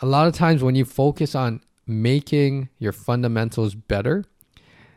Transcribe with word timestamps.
a 0.00 0.06
lot 0.06 0.26
of 0.26 0.34
times 0.34 0.62
when 0.62 0.74
you 0.74 0.84
focus 0.84 1.34
on 1.34 1.62
making 1.86 2.68
your 2.78 2.92
fundamentals 2.92 3.74
better, 3.74 4.24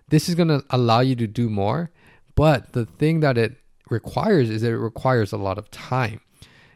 this 0.09 0.29
is 0.29 0.35
going 0.35 0.47
to 0.47 0.63
allow 0.69 0.99
you 1.01 1.15
to 1.15 1.27
do 1.27 1.49
more. 1.49 1.91
But 2.35 2.73
the 2.73 2.85
thing 2.85 3.19
that 3.19 3.37
it 3.37 3.58
requires 3.89 4.50
is 4.50 4.61
that 4.61 4.71
it 4.71 4.77
requires 4.77 5.31
a 5.31 5.37
lot 5.37 5.58
of 5.58 5.69
time. 5.71 6.21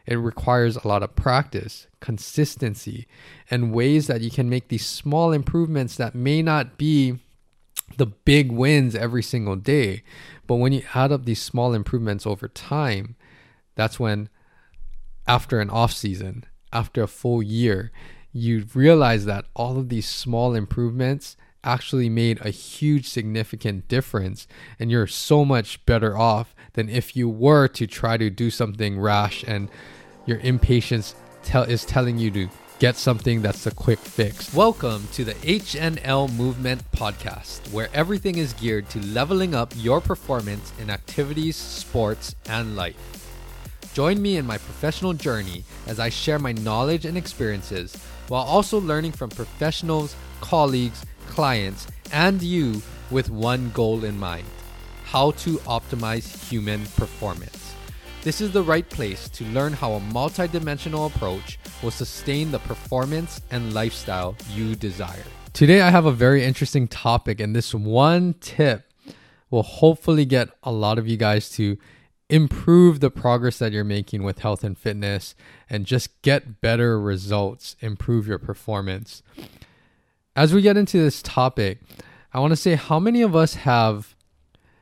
It 0.06 0.16
requires 0.16 0.76
a 0.76 0.88
lot 0.88 1.02
of 1.02 1.14
practice, 1.16 1.86
consistency, 2.00 3.06
and 3.50 3.72
ways 3.72 4.06
that 4.06 4.22
you 4.22 4.30
can 4.30 4.48
make 4.48 4.68
these 4.68 4.86
small 4.86 5.32
improvements 5.32 5.96
that 5.96 6.14
may 6.14 6.40
not 6.42 6.78
be 6.78 7.18
the 7.96 8.06
big 8.06 8.50
wins 8.50 8.94
every 8.94 9.22
single 9.22 9.56
day. 9.56 10.02
But 10.46 10.56
when 10.56 10.72
you 10.72 10.82
add 10.94 11.12
up 11.12 11.24
these 11.24 11.42
small 11.42 11.74
improvements 11.74 12.26
over 12.26 12.48
time, 12.48 13.16
that's 13.74 14.00
when, 14.00 14.30
after 15.26 15.60
an 15.60 15.68
off 15.68 15.92
season, 15.92 16.44
after 16.72 17.02
a 17.02 17.08
full 17.08 17.42
year, 17.42 17.92
you 18.32 18.66
realize 18.74 19.24
that 19.24 19.46
all 19.56 19.78
of 19.78 19.88
these 19.88 20.06
small 20.06 20.54
improvements 20.54 21.36
actually 21.64 22.08
made 22.08 22.38
a 22.40 22.50
huge 22.50 23.08
significant 23.08 23.88
difference 23.88 24.46
and 24.78 24.90
you're 24.90 25.06
so 25.06 25.44
much 25.44 25.84
better 25.86 26.16
off 26.16 26.54
than 26.74 26.88
if 26.88 27.16
you 27.16 27.28
were 27.28 27.66
to 27.66 27.86
try 27.86 28.16
to 28.16 28.30
do 28.30 28.50
something 28.50 28.98
rash 29.00 29.42
and 29.44 29.68
your 30.26 30.38
impatience 30.40 31.14
tell 31.42 31.64
is 31.64 31.84
telling 31.84 32.18
you 32.18 32.30
to 32.30 32.48
get 32.78 32.96
something 32.96 33.42
that's 33.42 33.66
a 33.66 33.70
quick 33.72 33.98
fix. 33.98 34.54
Welcome 34.54 35.08
to 35.12 35.24
the 35.24 35.34
HNL 35.34 36.32
Movement 36.36 36.82
podcast, 36.92 37.72
where 37.72 37.88
everything 37.92 38.38
is 38.38 38.52
geared 38.52 38.88
to 38.90 39.00
leveling 39.06 39.54
up 39.54 39.72
your 39.76 40.00
performance 40.00 40.72
in 40.78 40.90
activities, 40.90 41.56
sports, 41.56 42.36
and 42.48 42.76
life. 42.76 42.96
Join 43.94 44.22
me 44.22 44.36
in 44.36 44.46
my 44.46 44.58
professional 44.58 45.12
journey 45.12 45.64
as 45.88 45.98
I 45.98 46.08
share 46.08 46.38
my 46.38 46.52
knowledge 46.52 47.04
and 47.04 47.18
experiences 47.18 47.96
while 48.28 48.44
also 48.44 48.80
learning 48.80 49.12
from 49.12 49.30
professionals, 49.30 50.14
colleagues, 50.40 51.04
clients, 51.26 51.86
and 52.12 52.42
you 52.42 52.80
with 53.10 53.30
one 53.30 53.70
goal 53.70 54.04
in 54.04 54.18
mind 54.18 54.46
how 55.08 55.30
to 55.30 55.56
optimize 55.60 56.50
human 56.50 56.84
performance. 56.88 57.74
This 58.22 58.42
is 58.42 58.52
the 58.52 58.62
right 58.62 58.86
place 58.90 59.30
to 59.30 59.44
learn 59.46 59.72
how 59.72 59.94
a 59.94 60.00
multidimensional 60.00 61.06
approach 61.06 61.58
will 61.82 61.90
sustain 61.90 62.50
the 62.50 62.58
performance 62.58 63.40
and 63.50 63.72
lifestyle 63.72 64.36
you 64.52 64.76
desire. 64.76 65.24
Today, 65.54 65.80
I 65.80 65.88
have 65.88 66.04
a 66.04 66.12
very 66.12 66.44
interesting 66.44 66.88
topic, 66.88 67.40
and 67.40 67.56
this 67.56 67.74
one 67.74 68.34
tip 68.40 68.92
will 69.50 69.62
hopefully 69.62 70.26
get 70.26 70.50
a 70.62 70.70
lot 70.70 70.98
of 70.98 71.08
you 71.08 71.16
guys 71.16 71.48
to 71.52 71.78
improve 72.30 73.00
the 73.00 73.10
progress 73.10 73.58
that 73.58 73.72
you're 73.72 73.84
making 73.84 74.22
with 74.22 74.40
health 74.40 74.62
and 74.62 74.76
fitness 74.76 75.34
and 75.70 75.86
just 75.86 76.20
get 76.22 76.60
better 76.60 77.00
results, 77.00 77.76
improve 77.80 78.26
your 78.26 78.38
performance. 78.38 79.22
As 80.36 80.52
we 80.52 80.62
get 80.62 80.76
into 80.76 80.98
this 80.98 81.22
topic, 81.22 81.80
I 82.32 82.40
want 82.40 82.52
to 82.52 82.56
say 82.56 82.74
how 82.74 83.00
many 83.00 83.22
of 83.22 83.34
us 83.34 83.54
have 83.54 84.14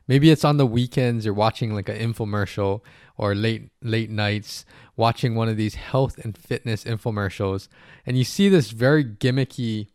maybe 0.08 0.30
it's 0.30 0.44
on 0.44 0.56
the 0.56 0.66
weekends 0.66 1.24
you're 1.24 1.34
watching 1.34 1.74
like 1.74 1.88
an 1.88 1.96
infomercial 1.96 2.80
or 3.16 3.34
late 3.34 3.70
late 3.82 4.10
nights 4.10 4.64
watching 4.96 5.34
one 5.34 5.48
of 5.48 5.56
these 5.56 5.74
health 5.74 6.18
and 6.18 6.36
fitness 6.36 6.84
infomercials 6.84 7.68
and 8.04 8.16
you 8.16 8.24
see 8.24 8.48
this 8.48 8.70
very 8.70 9.04
gimmicky 9.04 9.88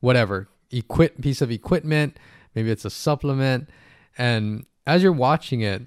whatever 0.00 0.48
equip 0.70 1.20
piece 1.20 1.40
of 1.40 1.50
equipment 1.50 2.18
maybe 2.54 2.70
it's 2.70 2.84
a 2.84 2.90
supplement 2.90 3.68
and 4.18 4.66
as 4.86 5.02
you're 5.02 5.12
watching 5.12 5.60
it 5.60 5.82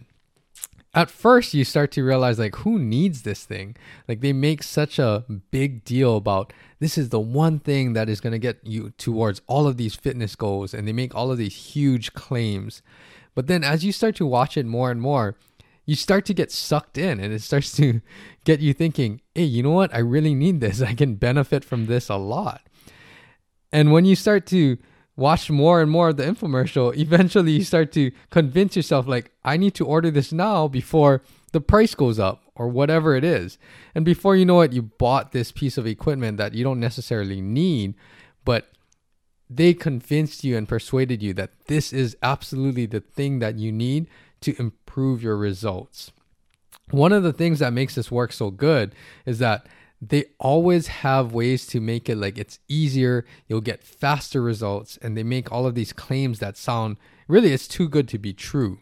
at 0.93 1.09
first 1.09 1.53
you 1.53 1.63
start 1.63 1.91
to 1.91 2.03
realize 2.03 2.37
like 2.37 2.55
who 2.57 2.77
needs 2.77 3.23
this 3.23 3.43
thing? 3.43 3.75
Like 4.07 4.21
they 4.21 4.33
make 4.33 4.61
such 4.61 4.99
a 4.99 5.25
big 5.51 5.83
deal 5.83 6.17
about 6.17 6.53
this 6.79 6.97
is 6.97 7.09
the 7.09 7.19
one 7.19 7.59
thing 7.59 7.93
that 7.93 8.09
is 8.09 8.21
going 8.21 8.33
to 8.33 8.39
get 8.39 8.59
you 8.63 8.91
towards 8.91 9.41
all 9.47 9.67
of 9.67 9.77
these 9.77 9.95
fitness 9.95 10.35
goals 10.35 10.73
and 10.73 10.87
they 10.87 10.93
make 10.93 11.15
all 11.15 11.31
of 11.31 11.37
these 11.37 11.55
huge 11.55 12.13
claims. 12.13 12.81
But 13.33 13.47
then 13.47 13.63
as 13.63 13.83
you 13.83 13.91
start 13.91 14.15
to 14.17 14.25
watch 14.25 14.55
it 14.55 14.65
more 14.65 14.91
and 14.91 15.01
more 15.01 15.35
you 15.85 15.95
start 15.95 16.25
to 16.25 16.33
get 16.33 16.51
sucked 16.51 16.97
in 16.97 17.19
and 17.19 17.33
it 17.33 17.41
starts 17.41 17.75
to 17.77 18.01
get 18.45 18.59
you 18.59 18.73
thinking 18.73 19.21
hey 19.33 19.43
you 19.43 19.63
know 19.63 19.71
what? 19.71 19.93
I 19.93 19.99
really 19.99 20.35
need 20.35 20.61
this. 20.61 20.81
I 20.83 20.93
can 20.93 21.15
benefit 21.15 21.65
from 21.65 21.87
this 21.87 22.09
a 22.09 22.17
lot. 22.17 22.61
And 23.71 23.91
when 23.91 24.05
you 24.05 24.15
start 24.15 24.45
to 24.47 24.77
watch 25.15 25.49
more 25.49 25.81
and 25.81 25.91
more 25.91 26.09
of 26.09 26.17
the 26.17 26.23
infomercial, 26.23 26.95
eventually 26.97 27.51
you 27.51 27.63
start 27.63 27.91
to 27.93 28.11
convince 28.29 28.75
yourself, 28.75 29.07
like, 29.07 29.31
I 29.43 29.57
need 29.57 29.75
to 29.75 29.85
order 29.85 30.09
this 30.09 30.31
now 30.31 30.67
before 30.67 31.21
the 31.51 31.61
price 31.61 31.93
goes 31.93 32.19
up 32.19 32.43
or 32.55 32.67
whatever 32.67 33.15
it 33.15 33.23
is. 33.23 33.57
And 33.93 34.03
before 34.03 34.35
you 34.35 34.45
know 34.45 34.61
it, 34.61 34.73
you 34.73 34.81
bought 34.81 35.31
this 35.31 35.51
piece 35.51 35.77
of 35.77 35.85
equipment 35.85 36.37
that 36.37 36.53
you 36.53 36.63
don't 36.63 36.79
necessarily 36.79 37.41
need, 37.41 37.93
but 38.43 38.69
they 39.49 39.73
convinced 39.73 40.43
you 40.43 40.57
and 40.57 40.67
persuaded 40.67 41.21
you 41.21 41.33
that 41.35 41.51
this 41.67 41.93
is 41.93 42.17
absolutely 42.23 42.87
the 42.87 43.01
thing 43.01 43.39
that 43.39 43.55
you 43.55 43.71
need 43.71 44.07
to 44.41 44.59
improve 44.59 45.21
your 45.21 45.37
results. 45.37 46.11
One 46.89 47.13
of 47.13 47.23
the 47.23 47.33
things 47.33 47.59
that 47.59 47.73
makes 47.73 47.95
this 47.95 48.11
work 48.11 48.33
so 48.33 48.49
good 48.51 48.93
is 49.25 49.39
that 49.39 49.67
they 50.09 50.25
always 50.39 50.87
have 50.87 51.33
ways 51.33 51.65
to 51.67 51.79
make 51.79 52.09
it 52.09 52.17
like 52.17 52.37
it's 52.37 52.59
easier, 52.67 53.25
you'll 53.47 53.61
get 53.61 53.83
faster 53.83 54.41
results, 54.41 54.97
and 55.01 55.15
they 55.15 55.23
make 55.23 55.51
all 55.51 55.65
of 55.65 55.75
these 55.75 55.93
claims 55.93 56.39
that 56.39 56.57
sound 56.57 56.97
really 57.27 57.53
it's 57.53 57.67
too 57.67 57.87
good 57.87 58.07
to 58.09 58.17
be 58.17 58.33
true. 58.33 58.79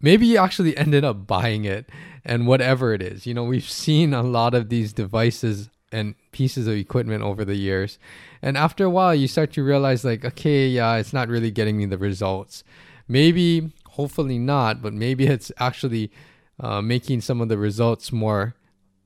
Maybe 0.00 0.26
you 0.26 0.38
actually 0.38 0.76
ended 0.76 1.04
up 1.04 1.26
buying 1.26 1.64
it 1.64 1.88
and 2.24 2.46
whatever 2.46 2.92
it 2.94 3.02
is. 3.02 3.26
You 3.26 3.34
know, 3.34 3.44
we've 3.44 3.68
seen 3.68 4.14
a 4.14 4.22
lot 4.22 4.54
of 4.54 4.68
these 4.68 4.92
devices 4.92 5.68
and 5.92 6.14
pieces 6.32 6.66
of 6.66 6.74
equipment 6.74 7.22
over 7.22 7.44
the 7.44 7.54
years. 7.54 7.98
And 8.42 8.56
after 8.56 8.84
a 8.84 8.90
while, 8.90 9.14
you 9.14 9.28
start 9.28 9.52
to 9.52 9.62
realize, 9.62 10.04
like, 10.04 10.24
okay, 10.24 10.66
yeah, 10.66 10.96
it's 10.96 11.12
not 11.12 11.28
really 11.28 11.50
getting 11.50 11.76
me 11.76 11.86
the 11.86 11.98
results. 11.98 12.64
Maybe, 13.08 13.72
hopefully 13.90 14.38
not, 14.38 14.82
but 14.82 14.92
maybe 14.92 15.26
it's 15.26 15.52
actually 15.58 16.10
uh, 16.58 16.82
making 16.82 17.20
some 17.20 17.40
of 17.40 17.48
the 17.48 17.58
results 17.58 18.12
more 18.12 18.54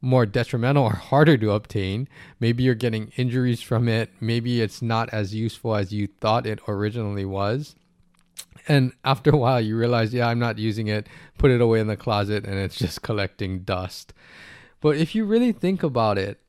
more 0.01 0.27
detrimental 0.27 0.85
or 0.85 0.95
harder 0.95 1.37
to 1.37 1.53
obtain. 1.53 2.09
Maybe 2.39 2.63
you're 2.63 2.75
getting 2.75 3.13
injuries 3.17 3.61
from 3.61 3.89
it. 3.89 4.11
Maybe 4.21 4.61
it's 4.61 4.81
not 4.81 5.11
as 5.11 5.35
useful 5.35 5.75
as 5.77 5.93
you 5.93 6.09
thought 6.21 6.47
it 6.47 6.61
originally 6.67 7.25
was. 7.25 7.75
And 8.69 8.93
after 9.05 9.31
a 9.31 9.37
while, 9.37 9.61
you 9.61 9.77
realize, 9.77 10.15
yeah, 10.15 10.29
I'm 10.29 10.39
not 10.39 10.59
using 10.59 10.87
it, 10.87 11.07
put 11.39 11.51
it 11.51 11.61
away 11.61 11.81
in 11.81 11.87
the 11.87 11.97
closet, 11.97 12.45
and 12.45 12.55
it's 12.59 12.77
just 12.79 13.03
collecting 13.03 13.61
dust. 13.61 14.13
But 14.81 14.97
if 14.97 15.15
you 15.15 15.25
really 15.25 15.53
think 15.53 15.83
about 15.83 16.19
it, 16.19 16.41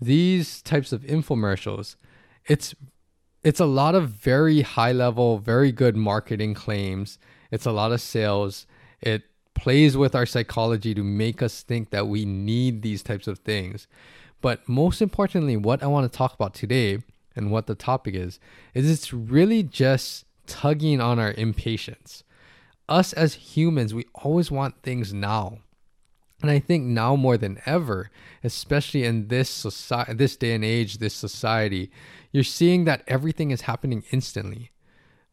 these 0.00 0.62
types 0.62 0.92
of 0.92 1.02
infomercials, 1.02 1.96
it's 2.46 2.74
it's 3.44 3.60
a 3.60 3.66
lot 3.66 3.96
of 3.96 4.08
very 4.10 4.62
high 4.62 4.92
level, 4.92 5.38
very 5.38 5.72
good 5.72 5.96
marketing 5.96 6.54
claims. 6.54 7.18
It's 7.50 7.66
a 7.66 7.72
lot 7.72 7.90
of 7.90 8.00
sales. 8.00 8.66
It 9.00 9.24
plays 9.54 9.96
with 9.96 10.14
our 10.14 10.26
psychology 10.26 10.94
to 10.94 11.04
make 11.04 11.42
us 11.42 11.62
think 11.62 11.90
that 11.90 12.08
we 12.08 12.24
need 12.24 12.82
these 12.82 13.02
types 13.02 13.26
of 13.26 13.38
things. 13.40 13.86
But 14.40 14.68
most 14.68 15.00
importantly, 15.00 15.56
what 15.56 15.82
I 15.82 15.86
want 15.86 16.10
to 16.10 16.16
talk 16.16 16.34
about 16.34 16.54
today 16.54 16.98
and 17.36 17.50
what 17.50 17.66
the 17.66 17.74
topic 17.74 18.14
is, 18.14 18.38
is 18.74 18.90
it's 18.90 19.12
really 19.12 19.62
just 19.62 20.24
tugging 20.46 21.00
on 21.00 21.18
our 21.18 21.32
impatience. 21.32 22.24
Us 22.88 23.12
as 23.12 23.34
humans, 23.34 23.94
we 23.94 24.06
always 24.14 24.50
want 24.50 24.82
things 24.82 25.12
now. 25.12 25.58
And 26.42 26.50
I 26.50 26.58
think 26.58 26.84
now 26.84 27.14
more 27.14 27.36
than 27.36 27.60
ever, 27.66 28.10
especially 28.42 29.04
in 29.04 29.28
this 29.28 29.48
society, 29.48 30.14
this 30.14 30.36
day 30.36 30.54
and 30.54 30.64
age, 30.64 30.98
this 30.98 31.14
society, 31.14 31.90
you're 32.32 32.42
seeing 32.42 32.84
that 32.84 33.04
everything 33.06 33.52
is 33.52 33.62
happening 33.62 34.02
instantly. 34.10 34.71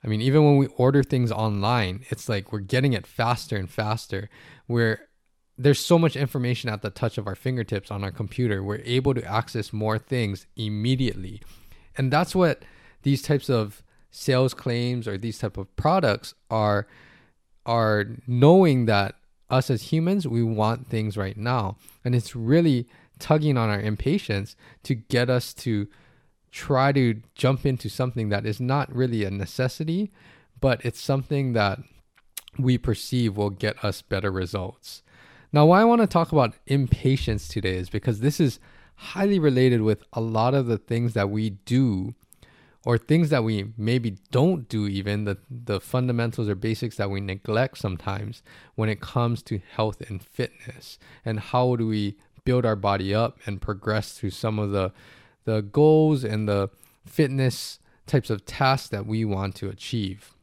I 0.04 0.08
mean, 0.08 0.22
even 0.22 0.46
when 0.46 0.58
we 0.58 0.68
order 0.78 1.04
things 1.04 1.32
online, 1.32 2.06
it's 2.10 2.30
like 2.30 2.52
we're 2.52 2.60
getting 2.60 2.94
it 2.94 3.06
faster 3.06 3.58
and 3.58 3.70
faster. 3.70 4.30
Where 4.68 5.10
there's 5.58 5.80
so 5.80 6.00
much 6.00 6.16
information 6.16 6.70
at 6.70 6.82
the 6.82 6.90
touch 6.90 7.18
of 7.18 7.28
our 7.28 7.36
fingertips 7.36 7.92
on 7.92 8.04
our 8.04 8.12
computer. 8.12 8.64
We're 8.64 8.82
able 8.86 9.14
to 9.14 9.26
access 9.26 9.74
more 9.74 10.00
things 10.00 10.48
immediately. 10.56 11.42
And 11.98 12.12
that's 12.12 12.34
what 12.34 12.63
these 13.04 13.22
types 13.22 13.50
of 13.50 13.84
sales 14.12 14.54
claims 14.54 15.06
or 15.07 15.18
these 15.18 15.38
type 15.38 15.57
of 15.57 15.75
products 15.75 16.34
are 16.50 16.88
are 17.66 18.06
knowing 18.25 18.86
that 18.86 19.16
us 19.50 19.69
as 19.69 19.92
humans 19.92 20.28
we 20.28 20.42
want 20.42 20.88
things 20.88 21.16
right 21.16 21.38
now 21.38 21.78
and 22.04 22.16
it's 22.16 22.36
really 22.36 22.88
tugging 23.19 23.57
on 23.57 23.69
our 23.69 23.80
impatience 23.80 24.56
to 24.81 24.95
get 24.95 25.30
us 25.30 25.54
to 25.54 25.88
try 26.51 26.92
to 26.92 27.22
jump 27.36 27.66
into 27.66 27.90
something 27.90 28.30
that 28.30 28.46
is 28.46 28.60
not 28.60 28.94
really 28.94 29.24
a 29.24 29.31
necessity, 29.31 30.12
but 30.60 30.84
it's 30.84 31.01
something 31.01 31.54
that 31.54 31.80
we 32.57 32.78
perceive 32.78 33.38
will 33.38 33.50
get 33.50 33.84
us 33.84 34.01
better 34.01 34.31
results. 34.31 35.04
Now, 35.51 35.66
why 35.66 35.81
I 35.81 35.86
want 35.86 36.01
to 36.01 36.07
talk 36.07 36.31
about 36.31 36.56
impatience 36.68 37.48
today 37.48 37.75
is 37.75 37.90
because 37.90 38.19
this 38.19 38.40
is 38.40 38.60
highly 38.96 39.40
related 39.40 39.81
with 39.81 40.04
a 40.13 40.22
lot 40.22 40.54
of 40.54 40.68
the 40.68 40.78
things 40.78 41.13
that 41.13 41.30
we 41.30 41.51
do 41.51 42.13
or 42.86 42.98
things 42.98 43.30
that 43.30 43.44
we 43.44 43.72
maybe 43.78 44.18
don't 44.31 44.68
do 44.69 44.88
even 44.88 45.25
the 45.25 45.38
the 45.50 45.80
fundamentals 45.80 46.50
or 46.50 46.56
basics 46.56 46.98
that 46.98 47.10
we 47.10 47.19
neglect 47.19 47.78
sometimes 47.78 48.42
when 48.75 48.90
it 48.90 49.00
comes 49.00 49.42
to 49.42 49.62
health 49.72 50.02
and 50.10 50.22
fitness 50.22 50.98
and 51.25 51.40
how 51.40 51.75
do 51.75 51.88
we 51.88 52.16
build 52.44 52.66
our 52.66 52.75
body 52.75 53.13
up 53.13 53.38
and 53.45 53.62
progress 53.62 54.13
through 54.13 54.30
some 54.30 54.60
of 54.60 54.72
the 54.72 54.92
the 55.45 55.62
goals 55.62 56.24
and 56.24 56.47
the 56.47 56.69
fitness 57.06 57.80
types 58.06 58.30
of 58.30 58.45
tasks 58.45 58.89
that 58.89 59.06
we 59.06 59.24
want 59.25 59.56
to 59.56 59.69
achieve. 59.69 60.33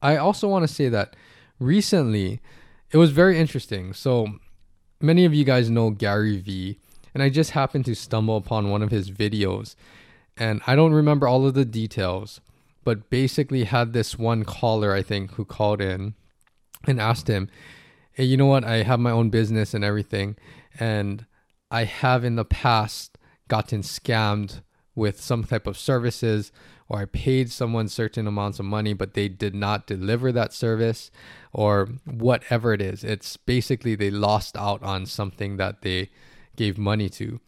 I 0.00 0.16
also 0.16 0.48
want 0.48 0.66
to 0.66 0.72
say 0.72 0.88
that 0.88 1.14
recently 1.58 2.40
it 2.90 2.96
was 2.96 3.10
very 3.10 3.38
interesting. 3.38 3.92
So 3.92 4.38
many 5.00 5.24
of 5.24 5.32
you 5.32 5.44
guys 5.44 5.70
know 5.70 5.90
Gary 5.90 6.38
Vee, 6.38 6.78
and 7.14 7.22
I 7.22 7.28
just 7.28 7.50
happened 7.50 7.84
to 7.86 7.94
stumble 7.94 8.36
upon 8.36 8.70
one 8.70 8.82
of 8.82 8.90
his 8.90 9.10
videos. 9.10 9.74
And 10.36 10.60
I 10.66 10.74
don't 10.74 10.92
remember 10.92 11.28
all 11.28 11.46
of 11.46 11.54
the 11.54 11.64
details, 11.64 12.40
but 12.84 13.10
basically 13.10 13.64
had 13.64 13.92
this 13.92 14.18
one 14.18 14.44
caller, 14.44 14.92
I 14.92 15.02
think, 15.02 15.32
who 15.32 15.44
called 15.44 15.80
in 15.80 16.14
and 16.86 17.00
asked 17.00 17.28
him, 17.28 17.48
Hey, 18.12 18.24
you 18.24 18.36
know 18.36 18.46
what? 18.46 18.64
I 18.64 18.82
have 18.82 19.00
my 19.00 19.10
own 19.10 19.30
business 19.30 19.72
and 19.72 19.84
everything. 19.84 20.36
And 20.78 21.24
I 21.70 21.84
have 21.84 22.24
in 22.24 22.36
the 22.36 22.44
past 22.44 23.16
gotten 23.52 23.82
scammed 23.82 24.62
with 24.94 25.20
some 25.20 25.44
type 25.44 25.66
of 25.66 25.76
services 25.76 26.52
or 26.88 27.00
I 27.00 27.04
paid 27.04 27.50
someone 27.50 27.88
certain 27.88 28.26
amounts 28.26 28.58
of 28.58 28.64
money, 28.64 28.94
but 28.94 29.12
they 29.12 29.28
did 29.28 29.54
not 29.54 29.86
deliver 29.86 30.32
that 30.32 30.54
service 30.54 31.10
or 31.52 31.90
whatever 32.06 32.72
it 32.72 32.80
is. 32.80 33.04
It's 33.04 33.36
basically 33.36 33.94
they 33.94 34.10
lost 34.10 34.56
out 34.56 34.82
on 34.82 35.04
something 35.04 35.58
that 35.58 35.82
they 35.82 36.08
gave 36.56 36.78
money 36.78 37.10
to. 37.10 37.40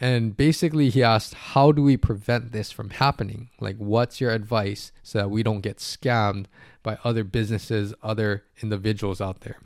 And 0.00 0.36
basically, 0.36 0.90
he 0.90 1.04
asked, 1.04 1.34
How 1.54 1.70
do 1.70 1.80
we 1.80 1.96
prevent 1.96 2.50
this 2.50 2.72
from 2.72 2.90
happening? 2.90 3.50
Like, 3.60 3.76
what's 3.76 4.20
your 4.20 4.32
advice 4.32 4.90
so 5.04 5.18
that 5.20 5.30
we 5.30 5.44
don't 5.44 5.60
get 5.60 5.78
scammed 5.78 6.46
by 6.82 6.98
other 7.04 7.22
businesses, 7.22 7.94
other 8.02 8.44
individuals 8.62 9.20
out 9.20 9.42
there? 9.42 9.58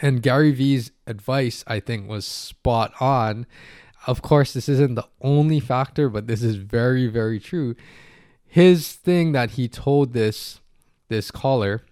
And 0.00 0.22
Gary 0.22 0.52
Vee's 0.52 0.92
advice, 1.06 1.64
I 1.66 1.80
think, 1.80 2.08
was 2.08 2.26
spot 2.26 2.92
on. 3.00 3.46
Of 4.06 4.22
course, 4.22 4.52
this 4.52 4.68
isn't 4.68 4.94
the 4.94 5.08
only 5.20 5.60
factor, 5.60 6.08
but 6.08 6.26
this 6.26 6.42
is 6.42 6.56
very, 6.56 7.06
very 7.06 7.40
true. 7.40 7.74
His 8.46 8.92
thing 8.92 9.32
that 9.32 9.52
he 9.52 9.68
told 9.68 10.12
this 10.12 10.60
this 11.08 11.30
caller 11.30 11.82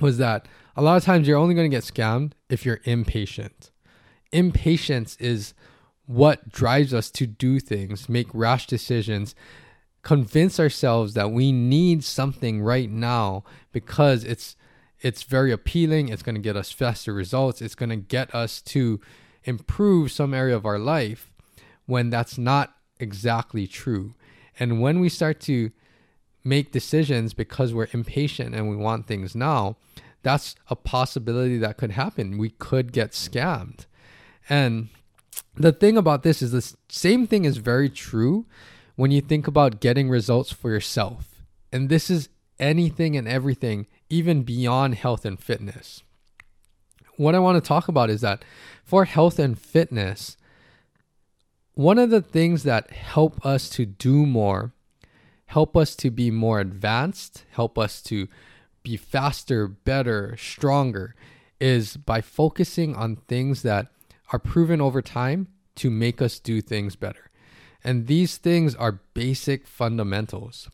was 0.00 0.18
that 0.18 0.46
a 0.76 0.82
lot 0.82 0.96
of 0.96 1.04
times 1.04 1.26
you're 1.26 1.38
only 1.38 1.54
going 1.54 1.70
to 1.70 1.74
get 1.74 1.84
scammed 1.84 2.32
if 2.48 2.64
you're 2.64 2.80
impatient. 2.84 3.70
Impatience 4.32 5.16
is 5.16 5.54
what 6.06 6.50
drives 6.50 6.92
us 6.94 7.10
to 7.10 7.26
do 7.26 7.58
things, 7.58 8.08
make 8.08 8.28
rash 8.32 8.66
decisions, 8.66 9.34
convince 10.02 10.60
ourselves 10.60 11.14
that 11.14 11.32
we 11.32 11.50
need 11.50 12.04
something 12.04 12.62
right 12.62 12.90
now 12.90 13.42
because 13.72 14.22
it's 14.24 14.56
it's 15.00 15.24
very 15.24 15.52
appealing, 15.52 16.08
it's 16.08 16.22
going 16.22 16.34
to 16.34 16.40
get 16.40 16.56
us 16.56 16.70
faster 16.70 17.12
results, 17.12 17.60
it's 17.60 17.74
going 17.74 17.90
to 17.90 17.96
get 17.96 18.34
us 18.34 18.62
to 18.62 19.00
improve 19.44 20.10
some 20.10 20.32
area 20.32 20.56
of 20.56 20.64
our 20.64 20.78
life 20.78 21.30
when 21.86 22.10
that's 22.10 22.36
not 22.36 22.74
exactly 22.98 23.66
true. 23.66 24.14
And 24.58 24.80
when 24.80 25.00
we 25.00 25.08
start 25.08 25.40
to 25.42 25.70
make 26.44 26.72
decisions 26.72 27.34
because 27.34 27.74
we're 27.74 27.88
impatient 27.92 28.54
and 28.54 28.68
we 28.68 28.76
want 28.76 29.06
things 29.06 29.34
now, 29.34 29.76
that's 30.22 30.56
a 30.68 30.76
possibility 30.76 31.58
that 31.58 31.76
could 31.76 31.92
happen. 31.92 32.38
We 32.38 32.50
could 32.50 32.92
get 32.92 33.12
scammed. 33.12 33.86
And 34.48 34.88
the 35.54 35.72
thing 35.72 35.96
about 35.96 36.22
this 36.22 36.42
is 36.42 36.52
the 36.52 36.74
same 36.88 37.26
thing 37.26 37.44
is 37.44 37.58
very 37.58 37.88
true 37.88 38.46
when 38.96 39.10
you 39.10 39.20
think 39.20 39.46
about 39.46 39.80
getting 39.80 40.08
results 40.08 40.52
for 40.52 40.70
yourself. 40.70 41.42
And 41.72 41.88
this 41.88 42.10
is 42.10 42.28
anything 42.58 43.16
and 43.16 43.28
everything, 43.28 43.86
even 44.08 44.42
beyond 44.42 44.94
health 44.94 45.24
and 45.24 45.38
fitness. 45.38 46.02
What 47.16 47.34
I 47.34 47.38
want 47.38 47.62
to 47.62 47.66
talk 47.66 47.88
about 47.88 48.10
is 48.10 48.20
that 48.20 48.44
for 48.84 49.04
health 49.04 49.38
and 49.38 49.58
fitness, 49.58 50.36
one 51.76 51.98
of 51.98 52.08
the 52.08 52.22
things 52.22 52.62
that 52.62 52.90
help 52.90 53.44
us 53.44 53.68
to 53.68 53.84
do 53.84 54.24
more, 54.24 54.72
help 55.44 55.76
us 55.76 55.94
to 55.96 56.10
be 56.10 56.30
more 56.30 56.58
advanced, 56.58 57.44
help 57.50 57.78
us 57.78 58.02
to 58.02 58.28
be 58.82 58.96
faster, 58.96 59.68
better, 59.68 60.34
stronger, 60.38 61.14
is 61.60 61.98
by 61.98 62.22
focusing 62.22 62.96
on 62.96 63.16
things 63.28 63.60
that 63.60 63.88
are 64.32 64.38
proven 64.38 64.80
over 64.80 65.02
time 65.02 65.48
to 65.74 65.90
make 65.90 66.22
us 66.22 66.38
do 66.38 66.62
things 66.62 66.96
better. 66.96 67.30
And 67.84 68.06
these 68.06 68.38
things 68.38 68.74
are 68.74 69.02
basic 69.12 69.66
fundamentals. 69.66 70.70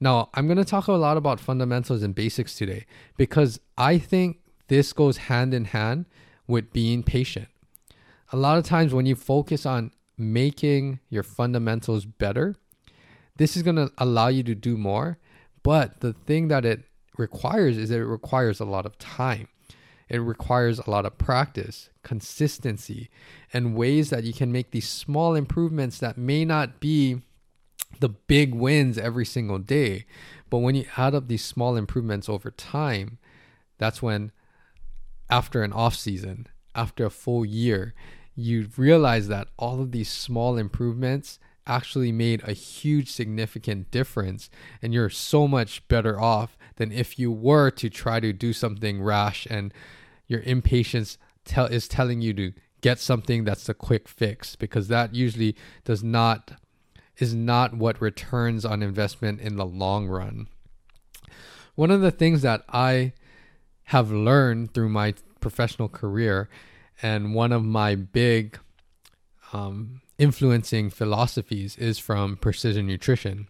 Now, 0.00 0.30
I'm 0.32 0.46
going 0.46 0.56
to 0.56 0.64
talk 0.64 0.86
a 0.86 0.92
lot 0.92 1.18
about 1.18 1.40
fundamentals 1.40 2.02
and 2.02 2.14
basics 2.14 2.56
today 2.56 2.86
because 3.18 3.60
I 3.76 3.98
think 3.98 4.38
this 4.68 4.94
goes 4.94 5.18
hand 5.18 5.52
in 5.52 5.66
hand 5.66 6.06
with 6.46 6.72
being 6.72 7.02
patient. 7.02 7.48
A 8.32 8.36
lot 8.36 8.56
of 8.56 8.64
times, 8.64 8.94
when 8.94 9.06
you 9.06 9.14
focus 9.14 9.66
on 9.66 9.90
making 10.18 11.00
your 11.08 11.22
fundamentals 11.22 12.04
better, 12.04 12.56
this 13.36 13.56
is 13.56 13.62
going 13.62 13.76
to 13.76 13.90
allow 13.98 14.28
you 14.28 14.42
to 14.42 14.54
do 14.54 14.76
more. 14.76 15.18
But 15.62 16.00
the 16.00 16.12
thing 16.12 16.48
that 16.48 16.64
it 16.64 16.84
requires 17.16 17.76
is 17.76 17.90
that 17.90 18.00
it 18.00 18.06
requires 18.06 18.60
a 18.60 18.64
lot 18.64 18.86
of 18.86 18.98
time. 18.98 19.48
It 20.08 20.18
requires 20.18 20.78
a 20.78 20.90
lot 20.90 21.04
of 21.04 21.18
practice, 21.18 21.90
consistency, 22.02 23.10
and 23.52 23.74
ways 23.74 24.10
that 24.10 24.24
you 24.24 24.32
can 24.32 24.50
make 24.50 24.70
these 24.70 24.88
small 24.88 25.34
improvements 25.34 25.98
that 25.98 26.16
may 26.16 26.44
not 26.44 26.80
be 26.80 27.20
the 28.00 28.08
big 28.08 28.54
wins 28.54 28.96
every 28.96 29.26
single 29.26 29.58
day. 29.58 30.06
But 30.48 30.58
when 30.58 30.74
you 30.74 30.86
add 30.96 31.14
up 31.14 31.28
these 31.28 31.44
small 31.44 31.76
improvements 31.76 32.28
over 32.28 32.50
time, 32.50 33.18
that's 33.76 34.00
when, 34.00 34.32
after 35.28 35.62
an 35.62 35.72
off 35.72 35.94
season, 35.94 36.46
after 36.74 37.04
a 37.04 37.10
full 37.10 37.44
year, 37.44 37.94
you 38.38 38.68
realize 38.76 39.26
that 39.26 39.48
all 39.58 39.80
of 39.80 39.90
these 39.90 40.08
small 40.08 40.56
improvements 40.56 41.40
actually 41.66 42.12
made 42.12 42.40
a 42.44 42.52
huge 42.52 43.10
significant 43.10 43.90
difference 43.90 44.48
and 44.80 44.94
you're 44.94 45.10
so 45.10 45.48
much 45.48 45.86
better 45.88 46.20
off 46.20 46.56
than 46.76 46.92
if 46.92 47.18
you 47.18 47.32
were 47.32 47.68
to 47.68 47.90
try 47.90 48.20
to 48.20 48.32
do 48.32 48.52
something 48.52 49.02
rash 49.02 49.44
and 49.50 49.74
your 50.28 50.40
impatience 50.42 51.18
tell 51.44 51.66
is 51.66 51.88
telling 51.88 52.20
you 52.20 52.32
to 52.32 52.52
get 52.80 53.00
something 53.00 53.42
that's 53.42 53.68
a 53.68 53.74
quick 53.74 54.06
fix 54.06 54.54
because 54.54 54.86
that 54.86 55.16
usually 55.16 55.56
does 55.84 56.04
not 56.04 56.52
is 57.18 57.34
not 57.34 57.74
what 57.74 58.00
returns 58.00 58.64
on 58.64 58.84
investment 58.84 59.40
in 59.40 59.56
the 59.56 59.66
long 59.66 60.06
run. 60.06 60.46
One 61.74 61.90
of 61.90 62.00
the 62.00 62.12
things 62.12 62.42
that 62.42 62.62
I 62.68 63.14
have 63.86 64.12
learned 64.12 64.72
through 64.72 64.90
my 64.90 65.14
professional 65.40 65.88
career 65.88 66.48
and 67.02 67.34
one 67.34 67.52
of 67.52 67.64
my 67.64 67.94
big 67.94 68.58
um, 69.52 70.00
influencing 70.18 70.90
philosophies 70.90 71.76
is 71.76 71.98
from 71.98 72.36
precision 72.36 72.86
nutrition. 72.86 73.48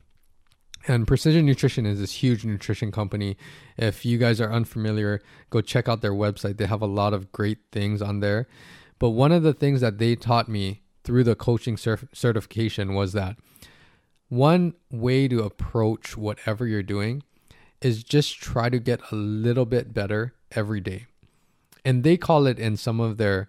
And 0.87 1.07
Precision 1.07 1.45
Nutrition 1.45 1.85
is 1.85 1.99
this 1.99 2.23
huge 2.23 2.45
nutrition 2.45 2.93
company. 2.93 3.37
If 3.77 4.07
you 4.07 4.17
guys 4.17 4.41
are 4.41 4.51
unfamiliar, 4.51 5.21
go 5.51 5.61
check 5.61 5.89
out 5.89 6.01
their 6.01 6.13
website. 6.13 6.57
They 6.57 6.67
have 6.67 6.81
a 6.81 6.87
lot 6.87 7.13
of 7.13 7.33
great 7.33 7.59
things 7.73 8.01
on 8.01 8.21
there. 8.21 8.47
But 8.99 9.11
one 9.11 9.33
of 9.33 9.43
the 9.43 9.53
things 9.53 9.81
that 9.83 9.99
they 9.99 10.15
taught 10.15 10.49
me 10.49 10.83
through 11.05 11.25
the 11.25 11.35
coaching 11.35 11.77
certification 11.77 12.95
was 12.95 13.13
that 13.13 13.37
one 14.29 14.75
way 14.91 15.29
to 15.29 15.43
approach 15.43 16.17
whatever 16.17 16.67
you're 16.67 16.83
doing 16.83 17.23
is 17.81 18.03
just 18.03 18.41
try 18.41 18.69
to 18.69 18.79
get 18.79 19.01
a 19.13 19.15
little 19.15 19.67
bit 19.67 19.93
better 19.93 20.35
every 20.53 20.81
day. 20.81 21.07
And 21.89 22.05
they 22.05 22.19
call 22.19 22.47
it 22.47 22.59
in 22.59 22.77
some 22.77 23.01
of 23.01 23.17
their 23.17 23.49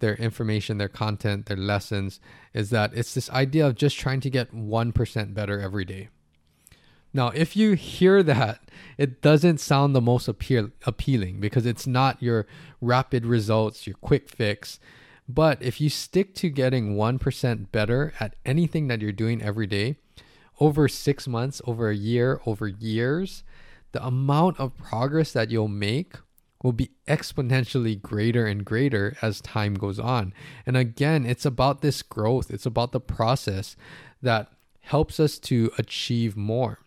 their 0.00 0.16
information, 0.16 0.76
their 0.76 0.90
content, 0.90 1.46
their 1.46 1.56
lessons 1.56 2.20
is 2.52 2.68
that 2.68 2.92
it's 2.92 3.14
this 3.14 3.30
idea 3.30 3.66
of 3.66 3.76
just 3.76 3.98
trying 3.98 4.20
to 4.20 4.28
get 4.28 4.54
1% 4.54 5.32
better 5.32 5.58
every 5.58 5.86
day. 5.86 6.08
Now, 7.14 7.28
if 7.28 7.56
you 7.56 7.72
hear 7.72 8.22
that, 8.24 8.60
it 8.98 9.22
doesn't 9.22 9.58
sound 9.58 9.94
the 9.94 10.02
most 10.02 10.28
appeal- 10.28 10.72
appealing 10.84 11.40
because 11.40 11.64
it's 11.64 11.86
not 11.86 12.22
your 12.22 12.46
rapid 12.82 13.24
results, 13.24 13.86
your 13.86 13.96
quick 14.02 14.28
fix. 14.28 14.78
But 15.26 15.62
if 15.62 15.80
you 15.80 15.88
stick 15.88 16.34
to 16.34 16.50
getting 16.50 16.94
1% 16.94 17.72
better 17.72 18.12
at 18.20 18.36
anything 18.44 18.88
that 18.88 19.00
you're 19.00 19.12
doing 19.12 19.40
every 19.40 19.66
day, 19.66 19.96
over 20.60 20.88
six 20.88 21.26
months, 21.26 21.62
over 21.66 21.88
a 21.88 21.96
year, 21.96 22.42
over 22.44 22.68
years, 22.68 23.44
the 23.92 24.04
amount 24.04 24.60
of 24.60 24.76
progress 24.76 25.32
that 25.32 25.50
you'll 25.50 25.68
make 25.68 26.16
will 26.62 26.72
be 26.72 26.90
exponentially 27.08 28.00
greater 28.00 28.46
and 28.46 28.64
greater 28.64 29.16
as 29.20 29.40
time 29.40 29.74
goes 29.74 29.98
on. 29.98 30.32
And 30.66 30.76
again, 30.76 31.26
it's 31.26 31.44
about 31.44 31.80
this 31.80 32.02
growth, 32.02 32.50
it's 32.50 32.66
about 32.66 32.92
the 32.92 33.00
process 33.00 33.76
that 34.20 34.48
helps 34.80 35.18
us 35.18 35.38
to 35.38 35.70
achieve 35.78 36.36
more. 36.36 36.78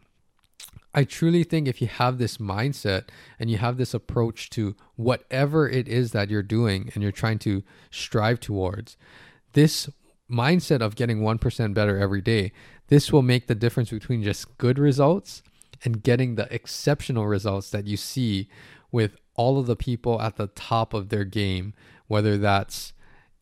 I 0.93 1.03
truly 1.03 1.43
think 1.43 1.67
if 1.67 1.81
you 1.81 1.87
have 1.87 2.17
this 2.17 2.37
mindset 2.37 3.09
and 3.37 3.49
you 3.49 3.57
have 3.57 3.75
this 3.75 3.93
approach 3.93 4.49
to 4.51 4.75
whatever 4.95 5.67
it 5.67 5.89
is 5.89 6.11
that 6.11 6.29
you're 6.29 6.41
doing 6.41 6.89
and 6.93 7.03
you're 7.03 7.11
trying 7.11 7.39
to 7.39 7.63
strive 7.91 8.39
towards, 8.39 8.95
this 9.51 9.89
mindset 10.31 10.81
of 10.81 10.95
getting 10.95 11.19
1% 11.19 11.73
better 11.73 11.97
every 11.97 12.21
day, 12.21 12.53
this 12.87 13.11
will 13.11 13.21
make 13.21 13.47
the 13.47 13.55
difference 13.55 13.89
between 13.89 14.23
just 14.23 14.57
good 14.57 14.79
results 14.79 15.43
and 15.83 16.01
getting 16.01 16.35
the 16.35 16.53
exceptional 16.53 17.27
results 17.27 17.69
that 17.71 17.85
you 17.85 17.97
see 17.97 18.47
with 18.89 19.17
all 19.35 19.59
of 19.59 19.65
the 19.65 19.75
people 19.75 20.21
at 20.21 20.37
the 20.37 20.47
top 20.47 20.93
of 20.93 21.09
their 21.09 21.25
game, 21.25 21.73
whether 22.07 22.37
that's 22.37 22.93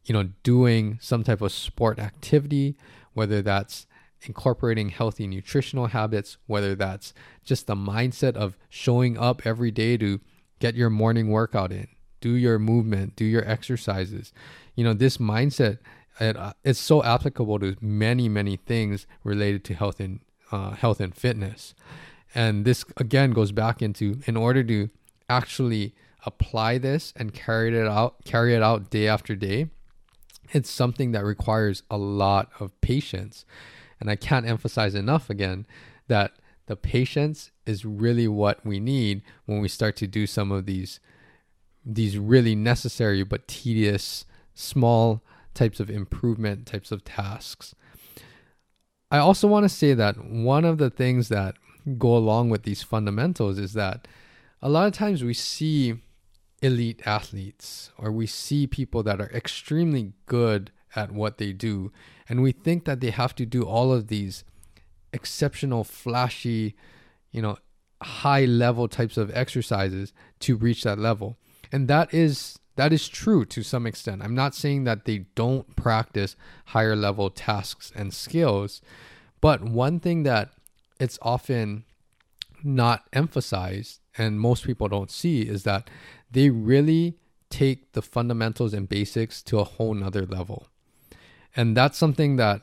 you 0.05 0.13
know 0.13 0.29
doing 0.43 0.97
some 1.01 1.23
type 1.23 1.41
of 1.41 1.51
sport 1.51 1.99
activity 1.99 2.75
whether 3.13 3.41
that's 3.41 3.87
incorporating 4.23 4.89
healthy 4.89 5.27
nutritional 5.27 5.87
habits, 5.87 6.37
whether 6.47 6.75
that's 6.75 7.13
just 7.43 7.67
the 7.67 7.75
mindset 7.75 8.35
of 8.35 8.57
showing 8.69 9.17
up 9.17 9.45
every 9.45 9.71
day 9.71 9.97
to 9.97 10.19
get 10.59 10.75
your 10.75 10.89
morning 10.89 11.29
workout 11.29 11.71
in, 11.71 11.87
do 12.21 12.33
your 12.33 12.57
movement, 12.57 13.15
do 13.15 13.25
your 13.25 13.47
exercises. 13.47 14.31
You 14.75 14.83
know, 14.83 14.93
this 14.93 15.17
mindset 15.17 15.79
it, 16.19 16.37
uh, 16.37 16.53
it's 16.63 16.79
so 16.79 17.03
applicable 17.03 17.57
to 17.59 17.75
many 17.81 18.29
many 18.29 18.55
things 18.55 19.07
related 19.23 19.63
to 19.65 19.73
health 19.73 19.99
and 19.99 20.19
uh, 20.51 20.71
health 20.71 20.99
and 20.99 21.15
fitness. 21.15 21.73
And 22.35 22.65
this 22.65 22.85
again 22.97 23.31
goes 23.31 23.51
back 23.51 23.81
into 23.81 24.21
in 24.25 24.37
order 24.37 24.63
to 24.63 24.89
actually 25.29 25.93
apply 26.25 26.77
this 26.77 27.13
and 27.15 27.33
carry 27.33 27.77
it 27.77 27.87
out 27.87 28.23
carry 28.25 28.53
it 28.53 28.61
out 28.61 28.89
day 28.89 29.07
after 29.07 29.35
day 29.35 29.67
it's 30.53 30.69
something 30.69 31.11
that 31.11 31.25
requires 31.25 31.83
a 31.89 31.97
lot 31.97 32.49
of 32.59 32.79
patience. 32.81 33.45
And 33.99 34.09
i 34.09 34.15
can't 34.15 34.45
emphasize 34.45 34.95
enough 34.95 35.29
again 35.29 35.65
that 36.07 36.33
the 36.65 36.75
patience 36.75 37.51
is 37.65 37.85
really 37.85 38.27
what 38.27 38.65
we 38.65 38.79
need 38.79 39.21
when 39.45 39.59
we 39.59 39.67
start 39.67 39.95
to 39.97 40.07
do 40.07 40.27
some 40.27 40.51
of 40.51 40.65
these 40.65 40.99
these 41.85 42.17
really 42.17 42.55
necessary 42.55 43.23
but 43.23 43.47
tedious 43.47 44.25
small 44.53 45.21
types 45.53 45.79
of 45.79 45.89
improvement 45.89 46.65
types 46.65 46.91
of 46.91 47.03
tasks. 47.03 47.75
I 49.11 49.19
also 49.19 49.47
want 49.47 49.63
to 49.63 49.69
say 49.69 49.93
that 49.93 50.25
one 50.25 50.65
of 50.65 50.77
the 50.79 50.89
things 50.89 51.29
that 51.29 51.55
go 51.97 52.15
along 52.15 52.49
with 52.49 52.63
these 52.63 52.83
fundamentals 52.83 53.59
is 53.59 53.73
that 53.73 54.07
a 54.63 54.69
lot 54.69 54.87
of 54.87 54.93
times 54.93 55.23
we 55.23 55.33
see 55.33 55.95
elite 56.63 57.01
athletes 57.05 57.91
or 57.97 58.11
we 58.11 58.25
see 58.25 58.65
people 58.65 59.03
that 59.03 59.21
are 59.21 59.29
extremely 59.31 60.13
good 60.25 60.71
at 60.95 61.11
what 61.11 61.37
they 61.37 61.51
do 61.51 61.91
and 62.27 62.41
we 62.41 62.51
think 62.51 62.85
that 62.85 63.01
they 63.01 63.11
have 63.11 63.35
to 63.35 63.45
do 63.45 63.63
all 63.63 63.91
of 63.91 64.07
these 64.07 64.43
exceptional 65.11 65.83
flashy 65.83 66.75
you 67.31 67.41
know 67.41 67.57
high 68.03 68.45
level 68.45 68.87
types 68.87 69.17
of 69.17 69.31
exercises 69.35 70.13
to 70.39 70.55
reach 70.55 70.83
that 70.83 70.99
level. 70.99 71.37
And 71.71 71.87
that 71.87 72.13
is 72.13 72.59
that 72.75 72.91
is 72.91 73.07
true 73.07 73.45
to 73.45 73.61
some 73.63 73.85
extent. 73.85 74.23
I'm 74.23 74.35
not 74.35 74.55
saying 74.55 74.83
that 74.85 75.05
they 75.05 75.25
don't 75.35 75.75
practice 75.75 76.35
higher 76.67 76.95
level 76.95 77.29
tasks 77.29 77.91
and 77.95 78.13
skills 78.13 78.81
but 79.41 79.61
one 79.61 79.99
thing 79.99 80.23
that 80.23 80.51
it's 80.99 81.19
often 81.21 81.83
not 82.63 83.03
emphasized 83.11 83.99
and 84.17 84.39
most 84.39 84.65
people 84.65 84.87
don't 84.87 85.11
see 85.11 85.41
is 85.41 85.63
that 85.63 85.89
they 86.31 86.49
really 86.49 87.17
take 87.49 87.91
the 87.93 88.01
fundamentals 88.01 88.73
and 88.73 88.89
basics 88.89 89.41
to 89.43 89.59
a 89.59 89.63
whole 89.63 89.93
nother 89.93 90.25
level. 90.25 90.67
And 91.55 91.77
that's 91.77 91.97
something 91.97 92.37
that 92.37 92.61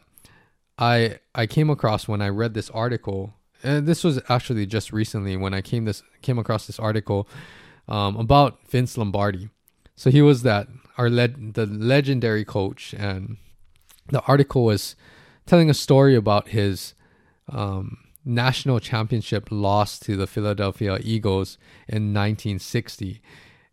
I 0.78 1.18
I 1.34 1.46
came 1.46 1.70
across 1.70 2.08
when 2.08 2.20
I 2.20 2.28
read 2.28 2.54
this 2.54 2.70
article. 2.70 3.34
And 3.62 3.86
this 3.86 4.02
was 4.02 4.20
actually 4.28 4.66
just 4.66 4.92
recently 4.92 5.36
when 5.36 5.54
I 5.54 5.60
came 5.60 5.84
this 5.84 6.02
came 6.22 6.38
across 6.38 6.66
this 6.66 6.80
article 6.80 7.28
um, 7.88 8.16
about 8.16 8.58
Vince 8.68 8.96
Lombardi. 8.96 9.50
So 9.96 10.10
he 10.10 10.22
was 10.22 10.42
that 10.42 10.66
our 10.96 11.10
led 11.10 11.54
the 11.54 11.66
legendary 11.66 12.44
coach, 12.44 12.94
and 12.94 13.36
the 14.08 14.22
article 14.22 14.64
was 14.64 14.96
telling 15.46 15.70
a 15.70 15.74
story 15.74 16.14
about 16.14 16.48
his 16.48 16.94
um, 17.48 17.98
national 18.24 18.80
championship 18.80 19.48
loss 19.50 19.98
to 20.00 20.16
the 20.16 20.26
Philadelphia 20.26 20.98
Eagles 21.02 21.58
in 21.88 22.14
1960. 22.14 23.20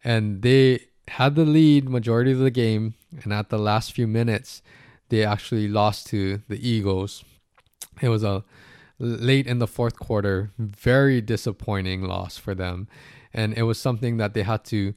And 0.04 0.42
they 0.42 0.82
had 1.10 1.36
the 1.36 1.46
lead 1.46 1.90
majority 1.90 2.32
of 2.32 2.40
the 2.40 2.52
game. 2.52 2.96
And 3.24 3.34
at 3.34 3.50
the 3.50 3.58
last 3.58 3.94
few 3.94 4.08
minutes, 4.08 4.62
they 5.10 5.24
actually 5.24 5.68
lost 5.68 6.08
to 6.08 6.42
the 6.48 6.68
Eagles. 6.68 7.24
It 8.02 8.10
was 8.10 8.24
a 8.24 8.44
late 9.00 9.48
in 9.48 9.60
the 9.60 9.68
fourth 9.68 10.00
quarter, 10.00 10.52
very 10.58 11.22
disappointing 11.22 12.04
loss 12.04 12.38
for 12.38 12.56
them. 12.56 12.88
And 13.34 13.54
it 13.54 13.64
was 13.64 13.80
something 13.80 14.18
that 14.18 14.34
they 14.34 14.44
had 14.44 14.64
to 14.66 14.94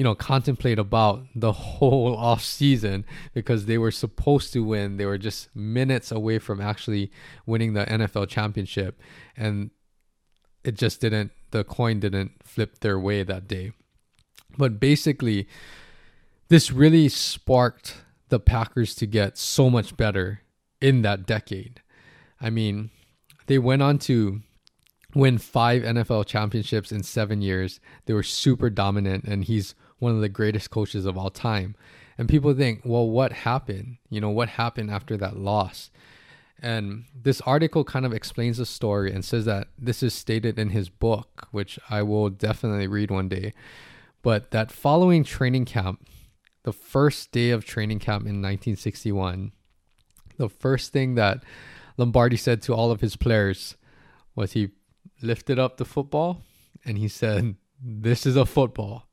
you 0.00 0.04
know 0.04 0.14
contemplate 0.14 0.78
about 0.78 1.26
the 1.34 1.52
whole 1.52 2.16
off 2.30 2.42
season 2.42 3.04
because 3.34 3.66
they 3.66 3.76
were 3.76 3.90
supposed 3.90 4.50
to 4.54 4.64
win. 4.64 4.96
They 4.96 5.04
were 5.04 5.18
just 5.18 5.54
minutes 5.54 6.10
away 6.10 6.38
from 6.38 6.58
actually 6.58 7.12
winning 7.44 7.74
the 7.74 7.84
NFL 7.84 8.28
championship. 8.28 8.98
And 9.36 9.70
it 10.64 10.76
just 10.76 11.02
didn't 11.02 11.32
the 11.50 11.64
coin 11.64 12.00
didn't 12.00 12.30
flip 12.42 12.78
their 12.78 12.98
way 12.98 13.22
that 13.24 13.46
day. 13.46 13.72
But 14.56 14.80
basically 14.80 15.46
this 16.48 16.72
really 16.72 17.10
sparked 17.10 17.98
the 18.30 18.40
Packers 18.40 18.94
to 18.94 19.06
get 19.06 19.36
so 19.36 19.68
much 19.68 19.98
better 19.98 20.40
in 20.80 21.02
that 21.02 21.26
decade. 21.26 21.82
I 22.40 22.48
mean 22.48 22.88
they 23.48 23.58
went 23.58 23.82
on 23.82 23.98
to 23.98 24.40
win 25.14 25.36
five 25.36 25.82
NFL 25.82 26.24
championships 26.24 26.90
in 26.90 27.02
seven 27.02 27.42
years. 27.42 27.80
They 28.06 28.14
were 28.14 28.22
super 28.22 28.70
dominant, 28.70 29.24
and 29.24 29.44
he's 29.44 29.74
one 30.00 30.14
of 30.14 30.20
the 30.20 30.28
greatest 30.28 30.70
coaches 30.70 31.06
of 31.06 31.16
all 31.16 31.30
time. 31.30 31.76
And 32.18 32.28
people 32.28 32.52
think, 32.52 32.82
well, 32.84 33.08
what 33.08 33.32
happened? 33.32 33.98
You 34.10 34.20
know, 34.20 34.30
what 34.30 34.50
happened 34.50 34.90
after 34.90 35.16
that 35.18 35.38
loss? 35.38 35.90
And 36.62 37.04
this 37.14 37.40
article 37.42 37.84
kind 37.84 38.04
of 38.04 38.12
explains 38.12 38.58
the 38.58 38.66
story 38.66 39.12
and 39.12 39.24
says 39.24 39.46
that 39.46 39.68
this 39.78 40.02
is 40.02 40.12
stated 40.12 40.58
in 40.58 40.70
his 40.70 40.88
book, 40.90 41.48
which 41.52 41.78
I 41.88 42.02
will 42.02 42.28
definitely 42.28 42.86
read 42.86 43.10
one 43.10 43.28
day. 43.28 43.54
But 44.22 44.50
that 44.50 44.70
following 44.70 45.24
training 45.24 45.64
camp, 45.64 46.06
the 46.64 46.72
first 46.72 47.32
day 47.32 47.50
of 47.50 47.64
training 47.64 48.00
camp 48.00 48.24
in 48.24 48.42
1961, 48.42 49.52
the 50.36 50.50
first 50.50 50.92
thing 50.92 51.14
that 51.14 51.42
Lombardi 51.96 52.36
said 52.36 52.60
to 52.62 52.74
all 52.74 52.90
of 52.90 53.00
his 53.00 53.16
players 53.16 53.76
was 54.34 54.52
he 54.52 54.70
lifted 55.22 55.58
up 55.58 55.78
the 55.78 55.84
football 55.84 56.42
and 56.84 56.98
he 56.98 57.08
said, 57.08 57.56
This 57.82 58.26
is 58.26 58.36
a 58.36 58.44
football. 58.44 59.06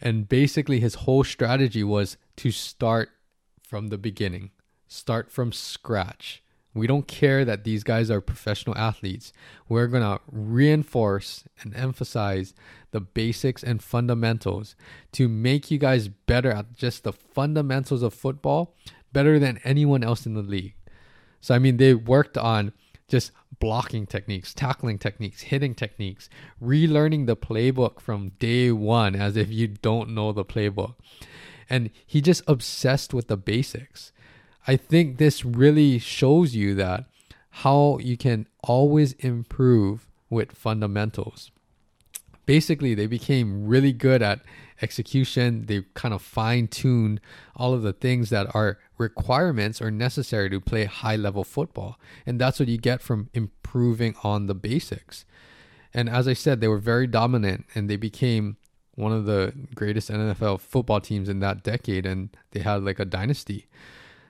And 0.00 0.28
basically, 0.28 0.80
his 0.80 0.96
whole 0.96 1.24
strategy 1.24 1.82
was 1.82 2.16
to 2.36 2.50
start 2.50 3.10
from 3.62 3.88
the 3.88 3.98
beginning, 3.98 4.50
start 4.88 5.30
from 5.30 5.52
scratch. 5.52 6.42
We 6.74 6.86
don't 6.86 7.08
care 7.08 7.46
that 7.46 7.64
these 7.64 7.82
guys 7.82 8.10
are 8.10 8.20
professional 8.20 8.76
athletes. 8.76 9.32
We're 9.66 9.86
going 9.86 10.02
to 10.02 10.20
reinforce 10.30 11.44
and 11.62 11.74
emphasize 11.74 12.52
the 12.90 13.00
basics 13.00 13.62
and 13.62 13.82
fundamentals 13.82 14.76
to 15.12 15.26
make 15.26 15.70
you 15.70 15.78
guys 15.78 16.08
better 16.08 16.50
at 16.50 16.74
just 16.74 17.04
the 17.04 17.14
fundamentals 17.14 18.02
of 18.02 18.12
football, 18.12 18.74
better 19.12 19.38
than 19.38 19.58
anyone 19.64 20.04
else 20.04 20.26
in 20.26 20.34
the 20.34 20.42
league. 20.42 20.74
So, 21.40 21.54
I 21.54 21.58
mean, 21.58 21.78
they 21.78 21.94
worked 21.94 22.36
on 22.36 22.72
just 23.08 23.32
blocking 23.58 24.06
techniques, 24.06 24.52
tackling 24.52 24.98
techniques, 24.98 25.42
hitting 25.42 25.74
techniques, 25.74 26.28
relearning 26.62 27.26
the 27.26 27.36
playbook 27.36 28.00
from 28.00 28.30
day 28.38 28.70
one 28.72 29.14
as 29.14 29.36
if 29.36 29.50
you 29.50 29.68
don't 29.68 30.10
know 30.10 30.32
the 30.32 30.44
playbook. 30.44 30.94
And 31.70 31.90
he 32.06 32.20
just 32.20 32.42
obsessed 32.46 33.14
with 33.14 33.28
the 33.28 33.36
basics. 33.36 34.12
I 34.66 34.76
think 34.76 35.18
this 35.18 35.44
really 35.44 35.98
shows 35.98 36.54
you 36.54 36.74
that 36.74 37.04
how 37.50 37.98
you 37.98 38.16
can 38.16 38.46
always 38.64 39.12
improve 39.14 40.08
with 40.28 40.52
fundamentals. 40.52 41.50
Basically, 42.44 42.94
they 42.94 43.06
became 43.06 43.66
really 43.66 43.92
good 43.92 44.22
at 44.22 44.40
execution. 44.82 45.66
They 45.66 45.82
kind 45.94 46.14
of 46.14 46.22
fine 46.22 46.68
tuned 46.68 47.20
all 47.54 47.74
of 47.74 47.82
the 47.82 47.92
things 47.92 48.30
that 48.30 48.54
are 48.54 48.78
requirements 48.98 49.80
or 49.80 49.90
necessary 49.90 50.50
to 50.50 50.60
play 50.60 50.84
high 50.84 51.16
level 51.16 51.44
football. 51.44 51.98
And 52.24 52.40
that's 52.40 52.58
what 52.58 52.68
you 52.68 52.78
get 52.78 53.02
from 53.02 53.30
improving 53.34 54.14
on 54.22 54.46
the 54.46 54.54
basics. 54.54 55.24
And 55.94 56.08
as 56.08 56.28
I 56.28 56.34
said, 56.34 56.60
they 56.60 56.68
were 56.68 56.78
very 56.78 57.06
dominant 57.06 57.66
and 57.74 57.88
they 57.88 57.96
became 57.96 58.56
one 58.94 59.12
of 59.12 59.26
the 59.26 59.52
greatest 59.74 60.10
NFL 60.10 60.60
football 60.60 61.00
teams 61.00 61.28
in 61.28 61.40
that 61.40 61.62
decade 61.62 62.06
and 62.06 62.30
they 62.52 62.60
had 62.60 62.82
like 62.82 62.98
a 62.98 63.04
dynasty. 63.04 63.66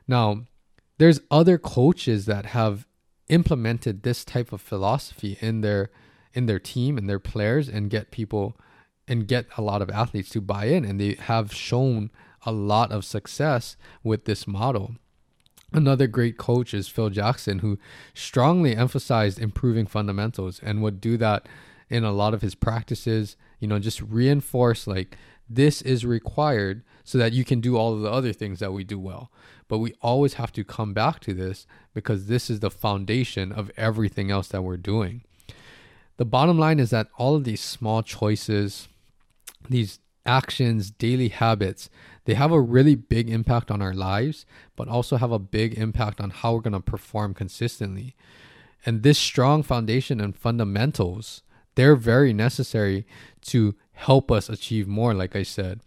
Now, 0.08 0.42
there's 0.98 1.20
other 1.30 1.58
coaches 1.58 2.26
that 2.26 2.46
have 2.46 2.86
implemented 3.28 4.02
this 4.02 4.24
type 4.24 4.52
of 4.52 4.60
philosophy 4.60 5.36
in 5.40 5.60
their 5.60 5.90
in 6.32 6.46
their 6.46 6.58
team 6.58 6.98
and 6.98 7.08
their 7.08 7.18
players 7.18 7.68
and 7.68 7.90
get 7.90 8.10
people 8.10 8.56
and 9.08 9.28
get 9.28 9.46
a 9.56 9.62
lot 9.62 9.82
of 9.82 9.90
athletes 9.90 10.30
to 10.30 10.40
buy 10.40 10.66
in 10.66 10.84
and 10.84 11.00
they 11.00 11.14
have 11.14 11.52
shown 11.52 12.10
a 12.44 12.52
lot 12.52 12.92
of 12.92 13.04
success 13.04 13.76
with 14.02 14.24
this 14.24 14.46
model. 14.46 14.96
Another 15.72 16.06
great 16.06 16.38
coach 16.38 16.72
is 16.72 16.88
Phil 16.88 17.10
Jackson, 17.10 17.58
who 17.58 17.78
strongly 18.14 18.76
emphasized 18.76 19.40
improving 19.40 19.86
fundamentals 19.86 20.60
and 20.62 20.82
would 20.82 21.00
do 21.00 21.16
that 21.16 21.48
in 21.90 22.04
a 22.04 22.12
lot 22.12 22.34
of 22.34 22.42
his 22.42 22.54
practices. 22.54 23.36
You 23.58 23.68
know, 23.68 23.78
just 23.78 24.00
reinforce 24.00 24.86
like 24.86 25.16
this 25.48 25.82
is 25.82 26.04
required 26.04 26.82
so 27.04 27.18
that 27.18 27.32
you 27.32 27.44
can 27.44 27.60
do 27.60 27.76
all 27.76 27.94
of 27.94 28.00
the 28.00 28.10
other 28.10 28.32
things 28.32 28.60
that 28.60 28.72
we 28.72 28.84
do 28.84 28.98
well. 28.98 29.30
But 29.68 29.78
we 29.78 29.94
always 30.00 30.34
have 30.34 30.52
to 30.52 30.64
come 30.64 30.92
back 30.92 31.20
to 31.20 31.34
this 31.34 31.66
because 31.94 32.26
this 32.26 32.48
is 32.48 32.60
the 32.60 32.70
foundation 32.70 33.52
of 33.52 33.70
everything 33.76 34.30
else 34.30 34.48
that 34.48 34.62
we're 34.62 34.76
doing. 34.76 35.22
The 36.16 36.24
bottom 36.24 36.58
line 36.58 36.78
is 36.80 36.90
that 36.90 37.08
all 37.18 37.34
of 37.34 37.44
these 37.44 37.60
small 37.60 38.02
choices, 38.02 38.88
these 39.70 40.00
actions, 40.24 40.90
daily 40.90 41.28
habits, 41.28 41.88
they 42.24 42.34
have 42.34 42.52
a 42.52 42.60
really 42.60 42.96
big 42.96 43.30
impact 43.30 43.70
on 43.70 43.80
our 43.80 43.94
lives, 43.94 44.44
but 44.74 44.88
also 44.88 45.16
have 45.16 45.30
a 45.30 45.38
big 45.38 45.74
impact 45.74 46.20
on 46.20 46.30
how 46.30 46.54
we're 46.54 46.60
going 46.60 46.72
to 46.72 46.80
perform 46.80 47.34
consistently. 47.34 48.16
And 48.84 49.02
this 49.02 49.18
strong 49.18 49.62
foundation 49.62 50.20
and 50.20 50.36
fundamentals, 50.36 51.42
they're 51.76 51.96
very 51.96 52.32
necessary 52.32 53.06
to 53.42 53.74
help 53.92 54.30
us 54.30 54.48
achieve 54.48 54.86
more, 54.88 55.14
like 55.14 55.34
I 55.34 55.42
said. 55.42 55.80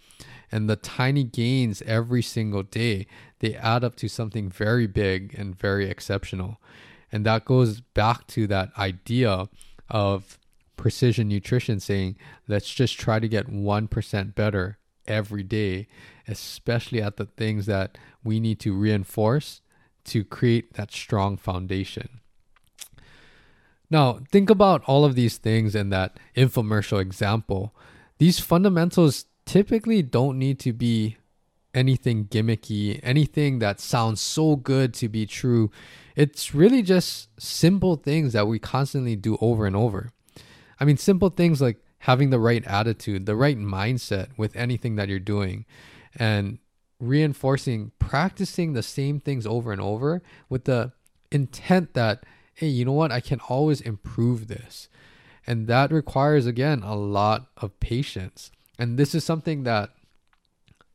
And 0.51 0.69
the 0.69 0.75
tiny 0.75 1.23
gains 1.23 1.81
every 1.83 2.21
single 2.21 2.63
day, 2.63 3.05
they 3.39 3.53
add 3.55 3.83
up 3.83 3.95
to 3.97 4.07
something 4.07 4.49
very 4.49 4.87
big 4.87 5.35
and 5.37 5.57
very 5.57 5.89
exceptional. 5.89 6.59
And 7.11 7.25
that 7.25 7.45
goes 7.45 7.81
back 7.81 8.25
to 8.27 8.47
that 8.47 8.71
idea 8.77 9.47
of 9.89 10.38
precision 10.79 11.27
nutrition 11.27 11.77
saying, 11.77 12.15
let's 12.47 12.73
just 12.73 12.97
try 12.97 13.19
to 13.19 13.27
get 13.27 13.51
1% 13.51 14.33
better 14.33 14.77
every 15.07 15.43
day, 15.43 15.89
especially 16.25 17.01
at 17.01 17.17
the 17.17 17.25
things 17.25 17.65
that 17.65 17.97
we 18.23 18.39
need 18.39 18.61
to 18.61 18.73
reinforce 18.73 19.59
to 20.05 20.23
create 20.23 20.75
that 20.75 20.89
strong 20.89 21.35
foundation. 21.35 22.21
Now, 23.89 24.21
think 24.31 24.49
about 24.49 24.81
all 24.85 25.03
of 25.03 25.15
these 25.15 25.37
things 25.37 25.75
in 25.75 25.89
that 25.89 26.17
infomercial 26.37 27.01
example. 27.01 27.75
These 28.17 28.39
fundamentals 28.39 29.25
typically 29.45 30.01
don't 30.01 30.39
need 30.39 30.59
to 30.59 30.71
be 30.71 31.17
anything 31.73 32.25
gimmicky, 32.25 33.01
anything 33.03 33.59
that 33.59 33.81
sounds 33.81 34.21
so 34.21 34.55
good 34.55 34.93
to 34.93 35.09
be 35.09 35.25
true. 35.25 35.71
It's 36.15 36.55
really 36.55 36.83
just 36.83 37.27
simple 37.37 37.97
things 37.97 38.31
that 38.31 38.47
we 38.47 38.59
constantly 38.59 39.17
do 39.17 39.37
over 39.41 39.65
and 39.65 39.75
over. 39.75 40.13
I 40.79 40.85
mean, 40.85 40.97
simple 40.97 41.29
things 41.29 41.61
like 41.61 41.77
having 41.99 42.29
the 42.29 42.39
right 42.39 42.65
attitude, 42.65 43.25
the 43.25 43.35
right 43.35 43.57
mindset 43.57 44.29
with 44.37 44.55
anything 44.55 44.95
that 44.95 45.09
you're 45.09 45.19
doing, 45.19 45.65
and 46.15 46.59
reinforcing, 46.99 47.91
practicing 47.99 48.73
the 48.73 48.83
same 48.83 49.19
things 49.19 49.45
over 49.45 49.71
and 49.71 49.81
over 49.81 50.21
with 50.49 50.65
the 50.65 50.91
intent 51.31 51.93
that, 51.93 52.23
hey, 52.53 52.67
you 52.67 52.85
know 52.85 52.93
what? 52.93 53.11
I 53.11 53.19
can 53.19 53.39
always 53.41 53.81
improve 53.81 54.47
this. 54.47 54.89
And 55.45 55.67
that 55.67 55.91
requires, 55.91 56.45
again, 56.45 56.83
a 56.83 56.95
lot 56.95 57.47
of 57.57 57.79
patience. 57.79 58.51
And 58.77 58.97
this 58.97 59.15
is 59.15 59.23
something 59.23 59.63
that 59.63 59.89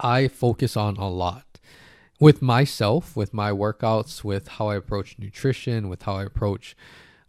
I 0.00 0.28
focus 0.28 0.76
on 0.76 0.96
a 0.96 1.08
lot 1.08 1.44
with 2.20 2.40
myself, 2.40 3.16
with 3.16 3.34
my 3.34 3.50
workouts, 3.50 4.24
with 4.24 4.48
how 4.48 4.68
I 4.68 4.76
approach 4.76 5.16
nutrition, 5.18 5.88
with 5.88 6.02
how 6.02 6.16
I 6.16 6.24
approach 6.24 6.76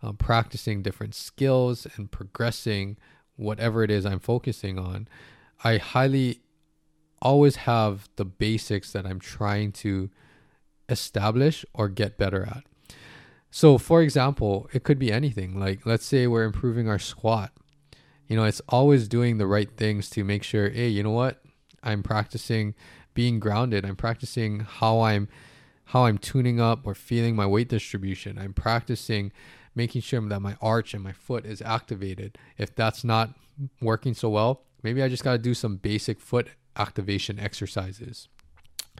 um, 0.05 0.17
practicing 0.17 0.83
different 0.83 1.15
skills 1.15 1.87
and 1.95 2.11
progressing 2.11 2.97
whatever 3.37 3.83
it 3.83 3.89
is 3.89 4.05
I'm 4.05 4.19
focusing 4.19 4.77
on, 4.77 5.07
I 5.63 5.77
highly 5.77 6.41
always 7.21 7.55
have 7.57 8.07
the 8.15 8.25
basics 8.25 8.91
that 8.91 9.05
I'm 9.05 9.19
trying 9.19 9.71
to 9.71 10.11
establish 10.87 11.65
or 11.73 11.89
get 11.89 12.17
better 12.19 12.43
at. 12.43 12.63
So, 13.49 13.77
for 13.77 14.01
example, 14.01 14.69
it 14.73 14.83
could 14.83 14.99
be 14.99 15.11
anything. 15.11 15.59
Like, 15.59 15.85
let's 15.85 16.05
say 16.05 16.27
we're 16.27 16.43
improving 16.43 16.87
our 16.87 16.99
squat. 16.99 17.51
You 18.27 18.35
know, 18.35 18.43
it's 18.43 18.61
always 18.69 19.07
doing 19.07 19.37
the 19.37 19.47
right 19.47 19.71
things 19.75 20.09
to 20.11 20.23
make 20.23 20.43
sure, 20.43 20.69
hey, 20.69 20.87
you 20.89 21.01
know 21.01 21.11
what? 21.11 21.41
I'm 21.81 22.03
practicing 22.03 22.75
being 23.13 23.39
grounded. 23.39 23.85
I'm 23.85 23.95
practicing 23.95 24.59
how 24.59 25.01
I'm 25.01 25.29
how 25.89 26.05
I'm 26.05 26.17
tuning 26.17 26.59
up 26.59 26.85
or 26.85 26.95
feeling 26.95 27.35
my 27.35 27.45
weight 27.45 27.69
distribution. 27.69 28.39
I'm 28.39 28.53
practicing 28.53 29.31
making 29.75 30.01
sure 30.01 30.21
that 30.21 30.39
my 30.39 30.55
arch 30.61 30.93
and 30.93 31.03
my 31.03 31.11
foot 31.11 31.45
is 31.45 31.61
activated. 31.61 32.37
If 32.57 32.75
that's 32.75 33.03
not 33.03 33.31
working 33.81 34.13
so 34.13 34.29
well, 34.29 34.63
maybe 34.81 35.03
I 35.03 35.09
just 35.09 35.23
got 35.23 35.33
to 35.33 35.37
do 35.37 35.53
some 35.53 35.75
basic 35.75 36.19
foot 36.19 36.47
activation 36.77 37.39
exercises. 37.39 38.27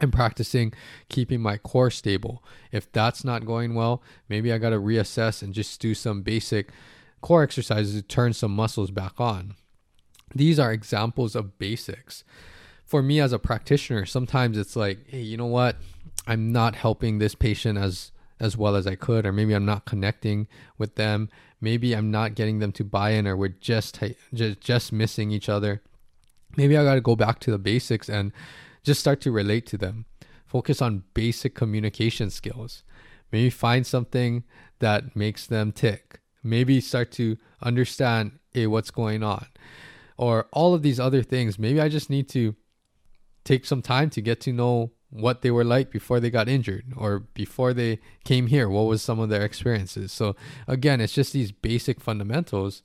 I'm 0.01 0.11
practicing 0.11 0.73
keeping 1.09 1.41
my 1.41 1.57
core 1.57 1.89
stable. 1.89 2.43
If 2.71 2.91
that's 2.91 3.23
not 3.23 3.45
going 3.45 3.75
well, 3.75 4.03
maybe 4.27 4.51
I 4.51 4.57
got 4.57 4.71
to 4.71 4.79
reassess 4.79 5.41
and 5.41 5.53
just 5.53 5.79
do 5.79 5.93
some 5.93 6.21
basic 6.21 6.69
core 7.21 7.43
exercises 7.43 7.95
to 7.95 8.01
turn 8.01 8.33
some 8.33 8.51
muscles 8.53 8.91
back 8.91 9.19
on. 9.19 9.55
These 10.33 10.59
are 10.59 10.73
examples 10.73 11.35
of 11.35 11.57
basics. 11.57 12.23
For 12.83 13.01
me 13.01 13.19
as 13.19 13.31
a 13.31 13.39
practitioner, 13.39 14.05
sometimes 14.05 14.57
it's 14.57 14.75
like, 14.75 14.99
hey, 15.07 15.21
you 15.21 15.37
know 15.37 15.45
what? 15.45 15.77
I'm 16.27 16.51
not 16.51 16.75
helping 16.75 17.17
this 17.17 17.33
patient 17.33 17.77
as 17.77 18.11
as 18.39 18.57
well 18.57 18.75
as 18.75 18.85
I 18.85 18.95
could, 18.95 19.25
or 19.25 19.31
maybe 19.31 19.53
I'm 19.53 19.65
not 19.65 19.85
connecting 19.85 20.47
with 20.77 20.95
them. 20.95 21.29
Maybe 21.61 21.93
I'm 21.93 22.11
not 22.11 22.35
getting 22.35 22.59
them 22.59 22.71
to 22.73 22.83
buy 22.83 23.11
in, 23.11 23.27
or 23.27 23.35
we're 23.37 23.49
just 23.49 23.99
just 24.33 24.61
just 24.61 24.91
missing 24.91 25.31
each 25.31 25.49
other. 25.49 25.81
Maybe 26.57 26.77
I 26.77 26.83
got 26.83 26.95
to 26.95 27.01
go 27.01 27.15
back 27.15 27.39
to 27.41 27.51
the 27.51 27.57
basics 27.57 28.09
and 28.09 28.31
just 28.83 28.99
start 28.99 29.21
to 29.21 29.31
relate 29.31 29.65
to 29.67 29.77
them. 29.77 30.05
Focus 30.45 30.81
on 30.81 31.03
basic 31.13 31.55
communication 31.55 32.29
skills. 32.29 32.83
Maybe 33.31 33.49
find 33.49 33.85
something 33.85 34.43
that 34.79 35.15
makes 35.15 35.47
them 35.47 35.71
tick. 35.71 36.19
Maybe 36.43 36.79
start 36.79 37.11
to 37.13 37.37
understand 37.61 38.39
hey, 38.51 38.67
what's 38.67 38.91
going 38.91 39.21
on, 39.23 39.47
or 40.17 40.47
all 40.53 40.73
of 40.73 40.81
these 40.81 40.99
other 40.99 41.23
things. 41.23 41.59
Maybe 41.59 41.81
I 41.81 41.89
just 41.89 42.09
need 42.09 42.29
to 42.29 42.55
take 43.43 43.65
some 43.65 43.81
time 43.81 44.09
to 44.11 44.21
get 44.21 44.39
to 44.41 44.53
know 44.53 44.91
what 45.15 45.41
they 45.41 45.51
were 45.51 45.63
like 45.63 45.91
before 45.91 46.19
they 46.19 46.29
got 46.29 46.49
injured 46.49 46.85
or 46.95 47.19
before 47.33 47.73
they 47.73 47.99
came 48.23 48.47
here. 48.47 48.69
What 48.69 48.83
was 48.83 49.01
some 49.01 49.19
of 49.19 49.29
their 49.29 49.43
experiences? 49.43 50.11
So 50.11 50.35
again, 50.67 50.99
it's 50.99 51.13
just 51.13 51.33
these 51.33 51.51
basic 51.51 52.01
fundamentals 52.01 52.83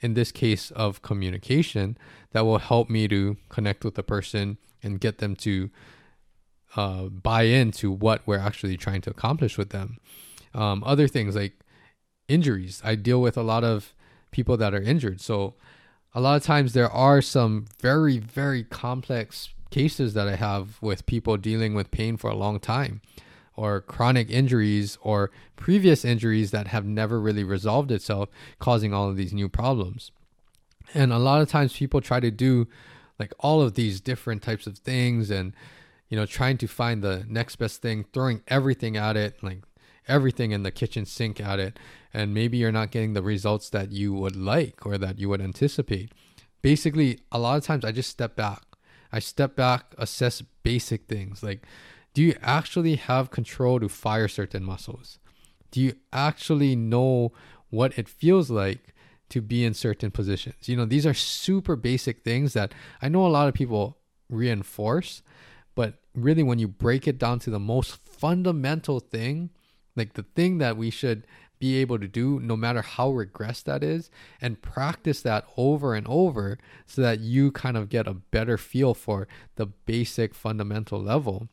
in 0.00 0.14
this 0.14 0.32
case 0.32 0.70
of 0.72 1.02
communication 1.02 1.96
that 2.32 2.44
will 2.44 2.58
help 2.58 2.90
me 2.90 3.08
to 3.08 3.36
connect 3.48 3.84
with 3.84 3.94
the 3.94 4.02
person 4.02 4.58
and 4.82 5.00
get 5.00 5.18
them 5.18 5.34
to 5.36 5.70
uh, 6.76 7.04
buy 7.04 7.42
into 7.42 7.90
what 7.90 8.22
we're 8.26 8.38
actually 8.38 8.76
trying 8.76 9.00
to 9.02 9.10
accomplish 9.10 9.56
with 9.56 9.70
them. 9.70 9.98
Um, 10.54 10.82
other 10.84 11.08
things 11.08 11.34
like 11.36 11.60
injuries, 12.28 12.80
I 12.84 12.94
deal 12.94 13.20
with 13.20 13.36
a 13.36 13.42
lot 13.42 13.64
of 13.64 13.94
people 14.30 14.56
that 14.58 14.74
are 14.74 14.82
injured. 14.82 15.20
So 15.20 15.54
a 16.14 16.20
lot 16.20 16.36
of 16.36 16.42
times 16.42 16.72
there 16.72 16.90
are 16.90 17.22
some 17.22 17.66
very, 17.80 18.18
very 18.18 18.64
complex 18.64 19.50
cases 19.70 20.14
that 20.14 20.28
I 20.28 20.36
have 20.36 20.80
with 20.80 21.06
people 21.06 21.36
dealing 21.36 21.74
with 21.74 21.90
pain 21.90 22.16
for 22.16 22.30
a 22.30 22.36
long 22.36 22.60
time 22.60 23.00
or 23.54 23.80
chronic 23.80 24.30
injuries 24.30 24.96
or 25.02 25.30
previous 25.56 26.04
injuries 26.04 26.52
that 26.52 26.68
have 26.68 26.86
never 26.86 27.20
really 27.20 27.42
resolved 27.42 27.90
itself 27.90 28.28
causing 28.60 28.94
all 28.94 29.08
of 29.08 29.16
these 29.16 29.32
new 29.32 29.48
problems. 29.48 30.12
And 30.94 31.12
a 31.12 31.18
lot 31.18 31.42
of 31.42 31.48
times 31.48 31.76
people 31.76 32.00
try 32.00 32.20
to 32.20 32.30
do 32.30 32.68
like 33.18 33.34
all 33.40 33.60
of 33.60 33.74
these 33.74 34.00
different 34.00 34.42
types 34.42 34.66
of 34.66 34.78
things 34.78 35.28
and 35.28 35.54
you 36.08 36.16
know 36.16 36.24
trying 36.24 36.56
to 36.58 36.68
find 36.68 37.02
the 37.02 37.24
next 37.28 37.56
best 37.56 37.82
thing, 37.82 38.04
throwing 38.12 38.42
everything 38.46 38.96
at 38.96 39.16
it, 39.16 39.42
like 39.42 39.62
everything 40.06 40.52
in 40.52 40.62
the 40.62 40.70
kitchen 40.70 41.04
sink 41.04 41.40
at 41.40 41.58
it 41.58 41.78
and 42.14 42.32
maybe 42.32 42.56
you're 42.56 42.72
not 42.72 42.90
getting 42.90 43.12
the 43.12 43.22
results 43.22 43.68
that 43.70 43.92
you 43.92 44.14
would 44.14 44.36
like 44.36 44.86
or 44.86 44.96
that 44.98 45.18
you 45.18 45.28
would 45.28 45.40
anticipate. 45.40 46.12
Basically, 46.62 47.20
a 47.30 47.38
lot 47.38 47.58
of 47.58 47.64
times 47.64 47.84
I 47.84 47.92
just 47.92 48.10
step 48.10 48.34
back 48.34 48.62
I 49.12 49.18
step 49.20 49.56
back, 49.56 49.94
assess 49.98 50.42
basic 50.62 51.06
things 51.06 51.42
like 51.42 51.66
do 52.14 52.22
you 52.22 52.34
actually 52.42 52.96
have 52.96 53.30
control 53.30 53.78
to 53.78 53.88
fire 53.88 54.26
certain 54.26 54.64
muscles? 54.64 55.20
Do 55.70 55.80
you 55.80 55.94
actually 56.12 56.74
know 56.74 57.32
what 57.70 57.96
it 57.98 58.08
feels 58.08 58.50
like 58.50 58.94
to 59.28 59.40
be 59.40 59.64
in 59.64 59.74
certain 59.74 60.10
positions? 60.10 60.68
You 60.68 60.76
know, 60.76 60.84
these 60.84 61.06
are 61.06 61.14
super 61.14 61.76
basic 61.76 62.24
things 62.24 62.54
that 62.54 62.72
I 63.00 63.08
know 63.08 63.24
a 63.24 63.28
lot 63.28 63.46
of 63.46 63.54
people 63.54 63.98
reinforce, 64.28 65.22
but 65.74 66.00
really 66.14 66.42
when 66.42 66.58
you 66.58 66.66
break 66.66 67.06
it 67.06 67.18
down 67.18 67.38
to 67.40 67.50
the 67.50 67.60
most 67.60 67.96
fundamental 67.96 68.98
thing, 69.00 69.50
like 69.94 70.14
the 70.14 70.24
thing 70.34 70.58
that 70.58 70.76
we 70.76 70.90
should 70.90 71.26
be 71.58 71.76
able 71.76 71.98
to 71.98 72.08
do 72.08 72.40
no 72.40 72.56
matter 72.56 72.82
how 72.82 73.10
regressed 73.10 73.64
that 73.64 73.82
is 73.82 74.10
and 74.40 74.62
practice 74.62 75.22
that 75.22 75.46
over 75.56 75.94
and 75.94 76.06
over 76.08 76.58
so 76.86 77.02
that 77.02 77.20
you 77.20 77.50
kind 77.50 77.76
of 77.76 77.88
get 77.88 78.06
a 78.06 78.14
better 78.14 78.56
feel 78.56 78.94
for 78.94 79.26
the 79.56 79.66
basic 79.66 80.34
fundamental 80.34 81.00
level. 81.00 81.48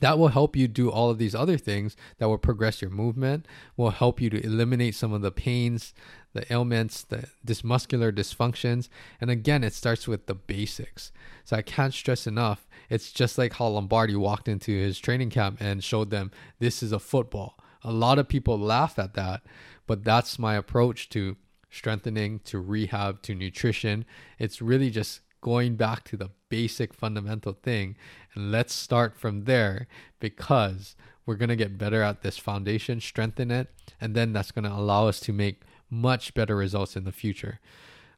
That 0.00 0.18
will 0.18 0.28
help 0.28 0.56
you 0.56 0.66
do 0.68 0.90
all 0.90 1.10
of 1.10 1.18
these 1.18 1.34
other 1.34 1.56
things 1.56 1.96
that 2.18 2.28
will 2.28 2.38
progress 2.38 2.82
your 2.82 2.90
movement 2.90 3.46
will 3.76 3.90
help 3.90 4.20
you 4.20 4.28
to 4.30 4.44
eliminate 4.44 4.94
some 4.94 5.12
of 5.12 5.22
the 5.22 5.30
pains 5.30 5.94
the 6.32 6.52
ailments 6.52 7.02
the 7.04 7.28
this 7.44 7.62
muscular 7.62 8.10
dysfunctions. 8.10 8.88
And 9.20 9.30
again 9.30 9.62
it 9.62 9.72
starts 9.72 10.08
with 10.08 10.26
the 10.26 10.34
basics. 10.34 11.12
So 11.44 11.56
i 11.56 11.62
can't 11.62 11.94
stress 11.94 12.26
enough. 12.26 12.66
It's 12.90 13.12
just 13.12 13.38
like 13.38 13.54
how 13.54 13.68
lombardi 13.68 14.16
walked 14.16 14.48
into 14.48 14.72
his 14.72 14.98
training 14.98 15.30
camp 15.30 15.58
and 15.60 15.82
showed 15.82 16.10
them 16.10 16.32
this 16.58 16.82
is 16.82 16.90
a 16.92 16.98
football 16.98 17.56
a 17.84 17.92
lot 17.92 18.18
of 18.18 18.28
people 18.28 18.58
laugh 18.58 18.98
at 18.98 19.14
that, 19.14 19.42
but 19.86 20.04
that's 20.04 20.38
my 20.38 20.54
approach 20.54 21.08
to 21.10 21.36
strengthening, 21.70 22.40
to 22.44 22.58
rehab, 22.58 23.22
to 23.22 23.34
nutrition. 23.34 24.04
It's 24.38 24.62
really 24.62 24.90
just 24.90 25.20
going 25.40 25.76
back 25.76 26.04
to 26.04 26.16
the 26.16 26.30
basic 26.48 26.94
fundamental 26.94 27.52
thing. 27.52 27.96
And 28.34 28.50
let's 28.50 28.72
start 28.72 29.16
from 29.16 29.44
there 29.44 29.86
because 30.18 30.96
we're 31.26 31.34
going 31.36 31.48
to 31.50 31.56
get 31.56 31.76
better 31.78 32.02
at 32.02 32.22
this 32.22 32.38
foundation, 32.38 33.00
strengthen 33.00 33.50
it, 33.50 33.68
and 34.00 34.14
then 34.14 34.32
that's 34.32 34.52
going 34.52 34.64
to 34.64 34.72
allow 34.72 35.08
us 35.08 35.20
to 35.20 35.32
make 35.32 35.62
much 35.90 36.32
better 36.34 36.56
results 36.56 36.96
in 36.96 37.04
the 37.04 37.12
future. 37.12 37.60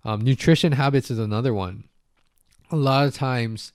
Um, 0.05 0.21
nutrition 0.21 0.73
habits 0.73 1.11
is 1.11 1.19
another 1.19 1.53
one. 1.53 1.85
a 2.71 2.77
lot 2.77 3.07
of 3.07 3.15
times, 3.15 3.73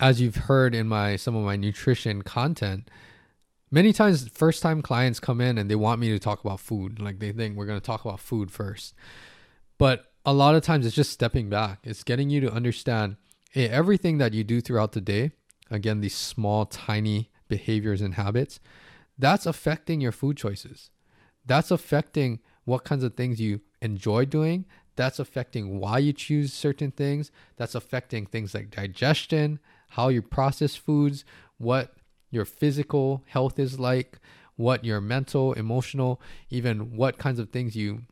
as 0.00 0.20
you've 0.20 0.36
heard 0.36 0.74
in 0.74 0.86
my 0.88 1.16
some 1.16 1.34
of 1.36 1.44
my 1.44 1.56
nutrition 1.56 2.22
content, 2.22 2.88
many 3.70 3.92
times 3.92 4.28
first 4.28 4.62
time 4.62 4.82
clients 4.82 5.20
come 5.20 5.40
in 5.40 5.58
and 5.58 5.70
they 5.70 5.74
want 5.74 6.00
me 6.00 6.08
to 6.10 6.18
talk 6.18 6.44
about 6.44 6.60
food. 6.60 7.00
Like 7.00 7.18
they 7.18 7.32
think 7.32 7.56
we're 7.56 7.66
going 7.66 7.80
to 7.80 7.86
talk 7.86 8.04
about 8.04 8.20
food 8.20 8.50
first. 8.50 8.94
But 9.78 10.12
a 10.24 10.32
lot 10.32 10.54
of 10.54 10.62
times 10.62 10.86
it's 10.86 10.96
just 10.96 11.12
stepping 11.12 11.48
back. 11.48 11.80
It's 11.84 12.04
getting 12.04 12.30
you 12.30 12.40
to 12.40 12.52
understand 12.52 13.16
hey, 13.52 13.68
everything 13.68 14.18
that 14.18 14.34
you 14.34 14.44
do 14.44 14.60
throughout 14.60 14.92
the 14.92 15.00
day, 15.00 15.32
again, 15.70 16.00
these 16.00 16.14
small, 16.14 16.66
tiny 16.66 17.30
behaviors 17.48 18.00
and 18.00 18.14
habits, 18.14 18.60
that's 19.18 19.46
affecting 19.46 20.00
your 20.00 20.12
food 20.12 20.36
choices. 20.36 20.90
That's 21.46 21.70
affecting 21.70 22.40
what 22.64 22.84
kinds 22.84 23.02
of 23.02 23.14
things 23.14 23.40
you 23.40 23.62
enjoy 23.80 24.26
doing. 24.26 24.66
That's 24.96 25.18
affecting 25.18 25.80
why 25.80 25.98
you 25.98 26.12
choose 26.12 26.52
certain 26.52 26.90
things. 26.90 27.30
That's 27.56 27.74
affecting 27.74 28.26
things 28.26 28.54
like 28.54 28.70
digestion, 28.70 29.60
how 29.90 30.08
you 30.08 30.20
process 30.20 30.76
foods, 30.76 31.24
what 31.56 31.94
your 32.30 32.44
physical 32.44 33.22
health 33.26 33.58
is 33.58 33.78
like, 33.78 34.18
what 34.58 34.84
your 34.84 35.00
mental, 35.00 35.52
emotional, 35.54 36.20
even 36.50 36.96
what 36.96 37.16
kinds 37.16 37.38
of 37.38 37.50
things 37.50 37.74
you 37.76 38.02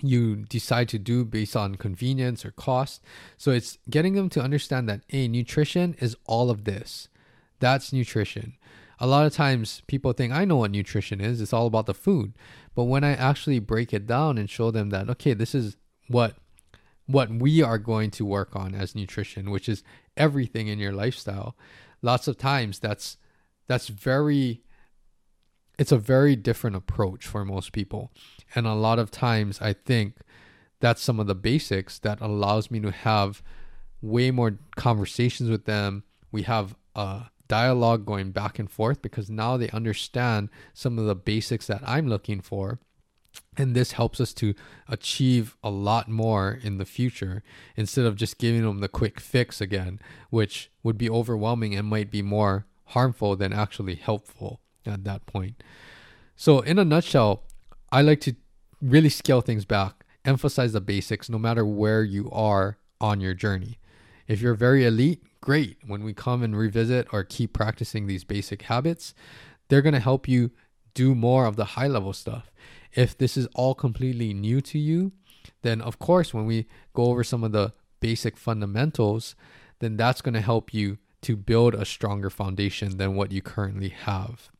you 0.00 0.36
decide 0.36 0.88
to 0.88 0.98
do 0.98 1.24
based 1.24 1.56
on 1.56 1.76
convenience 1.76 2.44
or 2.44 2.50
cost. 2.50 3.02
So 3.36 3.52
it's 3.52 3.78
getting 3.88 4.14
them 4.14 4.28
to 4.30 4.40
understand 4.42 4.88
that 4.88 5.02
a 5.12 5.28
nutrition 5.28 5.94
is 6.00 6.16
all 6.24 6.50
of 6.50 6.64
this. 6.64 7.08
That's 7.60 7.92
nutrition. 7.92 8.54
A 8.98 9.06
lot 9.06 9.26
of 9.26 9.32
times 9.32 9.82
people 9.86 10.12
think 10.12 10.32
I 10.32 10.44
know 10.44 10.56
what 10.56 10.72
nutrition 10.72 11.20
is. 11.20 11.40
It's 11.40 11.52
all 11.52 11.66
about 11.66 11.86
the 11.86 11.94
food. 11.94 12.34
But 12.74 12.84
when 12.84 13.04
I 13.04 13.14
actually 13.14 13.58
break 13.58 13.92
it 13.92 14.06
down 14.06 14.38
and 14.38 14.50
show 14.50 14.70
them 14.70 14.90
that 14.90 15.08
okay, 15.08 15.34
this 15.34 15.54
is 15.54 15.76
what 16.08 16.36
what 17.06 17.30
we 17.30 17.62
are 17.62 17.78
going 17.78 18.10
to 18.12 18.24
work 18.24 18.54
on 18.54 18.74
as 18.74 18.94
nutrition, 18.94 19.50
which 19.50 19.68
is 19.68 19.82
everything 20.16 20.68
in 20.68 20.78
your 20.78 20.92
lifestyle. 20.92 21.56
Lots 22.02 22.28
of 22.28 22.36
times 22.36 22.78
that's 22.78 23.16
that's 23.66 23.88
very 23.88 24.62
it's 25.78 25.92
a 25.92 25.98
very 25.98 26.36
different 26.36 26.76
approach 26.76 27.26
for 27.26 27.44
most 27.44 27.72
people. 27.72 28.12
And 28.54 28.66
a 28.66 28.74
lot 28.74 28.98
of 28.98 29.10
times 29.10 29.60
I 29.60 29.72
think 29.72 30.16
that's 30.80 31.02
some 31.02 31.18
of 31.18 31.26
the 31.26 31.34
basics 31.34 31.98
that 32.00 32.20
allows 32.20 32.70
me 32.70 32.80
to 32.80 32.90
have 32.90 33.42
way 34.00 34.30
more 34.30 34.58
conversations 34.76 35.48
with 35.48 35.64
them. 35.64 36.04
We 36.30 36.42
have 36.42 36.76
a 36.94 37.26
dialogue 37.48 38.04
going 38.04 38.32
back 38.32 38.58
and 38.58 38.70
forth 38.70 39.02
because 39.02 39.30
now 39.30 39.56
they 39.56 39.70
understand 39.70 40.50
some 40.74 40.98
of 40.98 41.06
the 41.06 41.14
basics 41.14 41.66
that 41.68 41.82
I'm 41.84 42.08
looking 42.08 42.40
for. 42.40 42.80
And 43.56 43.74
this 43.74 43.92
helps 43.92 44.20
us 44.20 44.34
to 44.34 44.54
achieve 44.88 45.56
a 45.62 45.70
lot 45.70 46.08
more 46.08 46.58
in 46.62 46.78
the 46.78 46.84
future 46.84 47.42
instead 47.76 48.04
of 48.04 48.16
just 48.16 48.38
giving 48.38 48.62
them 48.62 48.80
the 48.80 48.88
quick 48.88 49.20
fix 49.20 49.60
again, 49.60 50.00
which 50.30 50.70
would 50.82 50.98
be 50.98 51.08
overwhelming 51.08 51.74
and 51.74 51.88
might 51.88 52.10
be 52.10 52.22
more 52.22 52.66
harmful 52.86 53.36
than 53.36 53.52
actually 53.52 53.94
helpful 53.94 54.60
at 54.86 55.04
that 55.04 55.26
point. 55.26 55.62
So, 56.36 56.60
in 56.60 56.78
a 56.78 56.84
nutshell, 56.84 57.44
I 57.90 58.02
like 58.02 58.20
to 58.22 58.34
really 58.80 59.08
scale 59.08 59.40
things 59.40 59.64
back, 59.64 60.04
emphasize 60.24 60.72
the 60.72 60.80
basics 60.80 61.28
no 61.28 61.38
matter 61.38 61.64
where 61.64 62.02
you 62.02 62.30
are 62.30 62.78
on 63.00 63.20
your 63.20 63.34
journey. 63.34 63.78
If 64.26 64.40
you're 64.40 64.54
very 64.54 64.84
elite, 64.86 65.22
great. 65.40 65.76
When 65.86 66.02
we 66.04 66.14
come 66.14 66.42
and 66.42 66.56
revisit 66.56 67.08
or 67.12 67.24
keep 67.24 67.52
practicing 67.52 68.06
these 68.06 68.24
basic 68.24 68.62
habits, 68.62 69.14
they're 69.68 69.82
going 69.82 69.94
to 69.94 70.00
help 70.00 70.28
you 70.28 70.50
do 70.94 71.14
more 71.14 71.46
of 71.46 71.56
the 71.56 71.64
high 71.64 71.86
level 71.86 72.12
stuff. 72.12 72.50
If 72.94 73.16
this 73.16 73.36
is 73.36 73.46
all 73.54 73.74
completely 73.74 74.32
new 74.34 74.60
to 74.62 74.78
you, 74.78 75.12
then 75.62 75.80
of 75.80 75.98
course, 75.98 76.32
when 76.32 76.46
we 76.46 76.66
go 76.94 77.04
over 77.04 77.24
some 77.24 77.44
of 77.44 77.52
the 77.52 77.72
basic 78.00 78.36
fundamentals, 78.36 79.34
then 79.78 79.96
that's 79.96 80.20
going 80.20 80.34
to 80.34 80.40
help 80.40 80.72
you 80.72 80.98
to 81.22 81.36
build 81.36 81.74
a 81.74 81.84
stronger 81.84 82.30
foundation 82.30 82.98
than 82.98 83.14
what 83.14 83.32
you 83.32 83.40
currently 83.40 83.90
have. 83.90 84.50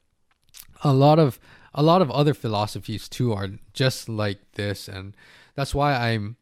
A 0.83 0.93
lot 0.93 1.19
of 1.19 1.39
a 1.75 1.83
lot 1.83 2.03
of 2.03 2.11
other 2.11 2.35
philosophies 2.35 3.09
too 3.09 3.33
are 3.33 3.49
just 3.73 4.09
like 4.09 4.39
this 4.53 4.89
and 4.89 5.17
that's 5.55 5.75
why 5.75 5.95
I'm 5.95 6.37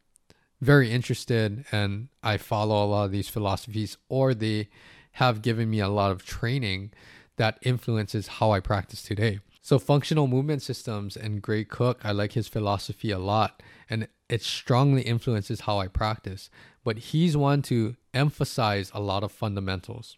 very 0.61 0.91
interested 0.91 1.65
and 1.73 2.09
I 2.23 2.37
follow 2.37 2.85
a 2.85 2.87
lot 2.87 3.05
of 3.05 3.13
these 3.13 3.29
philosophies 3.29 3.97
or 4.09 4.35
they 4.35 4.69
have 5.13 5.43
given 5.43 5.71
me 5.71 5.81
a 5.81 5.89
lot 5.89 6.11
of 6.11 6.25
training 6.25 6.93
that 7.37 7.59
influences 7.63 8.27
how 8.27 8.51
I 8.51 8.61
practice 8.61 9.03
today. 9.03 9.41
So 9.71 9.79
functional 9.79 10.27
movement 10.27 10.63
systems 10.63 11.17
and 11.17 11.41
Gray 11.41 11.63
Cook, 11.63 12.01
I 12.03 12.11
like 12.11 12.33
his 12.33 12.49
philosophy 12.49 13.13
a 13.13 13.21
lot 13.21 13.63
and 13.89 14.09
it 14.29 14.43
strongly 14.43 15.03
influences 15.03 15.61
how 15.61 15.79
I 15.79 15.87
practice. 15.87 16.51
But 16.83 16.99
he's 16.99 17.37
one 17.37 17.63
to 17.71 17.95
emphasize 18.13 18.91
a 18.93 18.99
lot 18.99 19.23
of 19.23 19.31
fundamentals. 19.31 20.17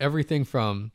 Everything 0.00 0.42
from 0.42 0.92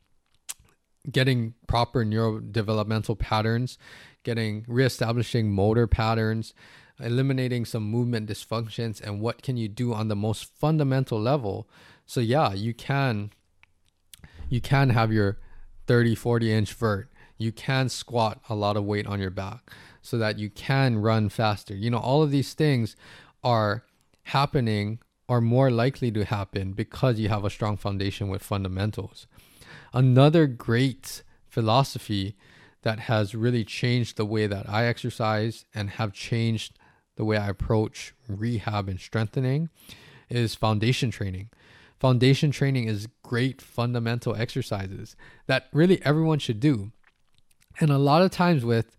getting 1.11 1.53
proper 1.67 2.03
neurodevelopmental 2.03 3.19
patterns, 3.19 3.77
getting 4.23 4.65
reestablishing 4.67 5.51
motor 5.51 5.85
patterns, 5.85 6.55
eliminating 6.99 7.63
some 7.63 7.83
movement 7.83 8.27
dysfunctions, 8.27 9.01
and 9.01 9.21
what 9.21 9.43
can 9.43 9.55
you 9.55 9.67
do 9.67 9.93
on 9.93 10.07
the 10.07 10.15
most 10.15 10.45
fundamental 10.45 11.21
level. 11.21 11.69
So 12.07 12.21
yeah, 12.21 12.53
you 12.53 12.73
can 12.73 13.29
you 14.49 14.61
can 14.61 14.89
have 14.89 15.13
your 15.13 15.37
30, 15.85 16.15
40 16.15 16.51
inch 16.51 16.73
vert. 16.73 17.12
You 17.43 17.51
can 17.51 17.89
squat 17.89 18.39
a 18.49 18.55
lot 18.55 18.77
of 18.77 18.85
weight 18.85 19.05
on 19.05 19.19
your 19.19 19.29
back 19.29 19.69
so 20.01 20.17
that 20.17 20.39
you 20.39 20.49
can 20.49 20.97
run 20.97 21.29
faster. 21.29 21.75
You 21.75 21.89
know, 21.89 21.97
all 21.97 22.23
of 22.23 22.31
these 22.31 22.53
things 22.53 22.95
are 23.43 23.83
happening 24.23 24.99
or 25.27 25.41
more 25.41 25.69
likely 25.69 26.11
to 26.11 26.23
happen 26.23 26.71
because 26.71 27.19
you 27.19 27.29
have 27.29 27.43
a 27.43 27.49
strong 27.49 27.75
foundation 27.75 28.29
with 28.29 28.41
fundamentals. 28.41 29.27
Another 29.93 30.47
great 30.47 31.23
philosophy 31.47 32.35
that 32.83 32.99
has 33.01 33.35
really 33.35 33.63
changed 33.63 34.17
the 34.17 34.25
way 34.25 34.47
that 34.47 34.69
I 34.69 34.85
exercise 34.85 35.65
and 35.73 35.91
have 35.91 36.13
changed 36.13 36.77
the 37.15 37.25
way 37.25 37.37
I 37.37 37.49
approach 37.49 38.13
rehab 38.27 38.87
and 38.89 38.99
strengthening 38.99 39.69
is 40.29 40.55
foundation 40.55 41.11
training. 41.11 41.49
Foundation 41.99 42.51
training 42.51 42.87
is 42.87 43.07
great 43.21 43.61
fundamental 43.61 44.35
exercises 44.35 45.15
that 45.47 45.67
really 45.71 46.03
everyone 46.03 46.39
should 46.39 46.59
do. 46.59 46.91
And 47.79 47.91
a 47.91 47.97
lot 47.97 48.21
of 48.21 48.31
times 48.31 48.63
with 48.63 48.95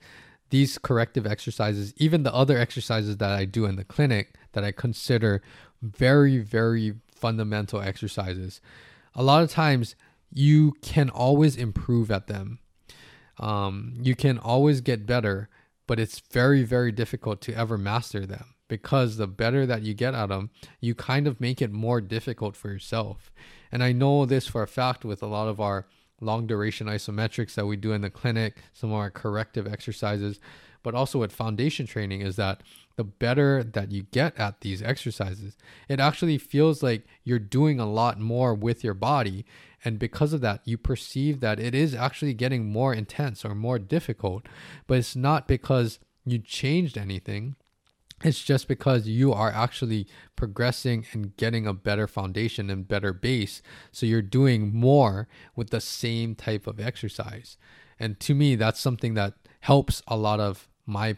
these 0.51 0.79
corrective 0.79 1.27
exercises, 1.27 1.93
even 1.97 2.23
the 2.23 2.35
other 2.35 2.59
exercises 2.59 3.17
that 3.17 3.31
I 3.31 3.45
do 3.45 3.65
in 3.65 3.77
the 3.77 3.85
clinic 3.85 4.35
that 4.53 4.65
I 4.65 4.73
consider 4.73 5.43
very, 5.83 6.39
very 6.39 6.95
fundamental 7.09 7.81
exercises, 7.81 8.61
a 9.15 9.23
lot 9.23 9.43
of 9.43 9.51
times 9.51 9.95
you 10.33 10.75
can 10.83 11.11
always 11.11 11.57
improve 11.57 12.11
at 12.11 12.27
them. 12.27 12.59
Um, 13.39 13.95
you 14.01 14.15
can 14.15 14.39
always 14.39 14.81
get 14.81 15.07
better, 15.07 15.49
but 15.87 15.99
it's 15.99 16.21
very, 16.21 16.63
very 16.63 16.93
difficult 16.93 17.41
to 17.43 17.55
ever 17.55 17.77
master 17.77 18.27
them 18.27 18.55
because 18.69 19.17
the 19.17 19.27
better 19.27 19.67
that 19.67 19.83
you 19.83 19.95
get 19.95 20.15
at 20.15 20.29
them, 20.29 20.51
you 20.81 20.95
kind 20.95 21.27
of 21.27 21.41
make 21.41 21.61
it 21.61 21.73
more 21.73 22.01
difficult 22.01 22.57
for 22.57 22.71
yourself. 22.71 23.33
And 23.71 23.83
I 23.83 23.93
know 23.93 24.25
this 24.25 24.47
for 24.47 24.63
a 24.63 24.69
fact 24.69 25.05
with 25.05 25.23
a 25.23 25.27
lot 25.27 25.49
of 25.49 25.61
our 25.61 25.87
long 26.25 26.47
duration 26.47 26.87
isometrics 26.87 27.55
that 27.55 27.67
we 27.67 27.77
do 27.77 27.93
in 27.93 28.01
the 28.01 28.11
clinic, 28.11 28.59
some 28.73 28.91
of 28.91 28.97
our 28.97 29.11
corrective 29.11 29.67
exercises, 29.67 30.41
but 30.83 30.95
also 30.95 31.19
with 31.19 31.33
foundation 31.33 31.87
training 31.87 32.21
is 32.21 32.37
that 32.37 32.63
the 32.97 33.05
better 33.05 33.65
that 33.65 33.91
you 33.91 34.05
get 34.13 34.39
at 34.39 34.61
these 34.61 34.83
exercises, 34.83 35.57
it 35.89 35.99
actually 35.99 36.39
feels 36.39 36.83
like 36.83 37.07
you're 37.25 37.39
doing 37.39 37.81
a 37.81 37.91
lot 37.91 38.21
more 38.21 38.55
with 38.55 38.85
your 38.85 38.95
body. 38.95 39.45
And 39.85 39.99
because 39.99 40.33
of 40.33 40.41
that, 40.43 40.61
you 40.65 40.79
perceive 40.79 41.41
that 41.41 41.59
it 41.59 41.75
is 41.75 41.95
actually 41.95 42.35
getting 42.35 42.67
more 42.67 42.95
intense 42.95 43.45
or 43.45 43.55
more 43.55 43.79
difficult. 43.79 44.47
But 44.87 44.99
it's 44.99 45.17
not 45.17 45.49
because 45.49 45.99
you 46.25 46.39
changed 46.39 46.97
anything. 46.97 47.57
It's 48.22 48.42
just 48.42 48.68
because 48.68 49.07
you 49.07 49.33
are 49.33 49.50
actually 49.50 50.07
progressing 50.37 51.07
and 51.12 51.37
getting 51.37 51.66
a 51.66 51.74
better 51.74 52.07
foundation 52.07 52.70
and 52.70 52.88
better 52.88 53.12
base. 53.12 53.61
So 53.92 54.07
you're 54.07 54.22
doing 54.22 54.74
more 54.74 55.29
with 55.57 55.70
the 55.70 55.81
same 55.81 56.35
type 56.35 56.66
of 56.66 56.81
exercise. 56.81 57.59
And 57.98 58.18
to 58.20 58.35
me, 58.35 58.57
that's 58.57 58.81
something 58.81 59.14
that 59.14 59.35
helps 59.61 60.03
a 60.07 60.16
lot 60.16 60.40
of 60.40 60.68
my 60.87 61.16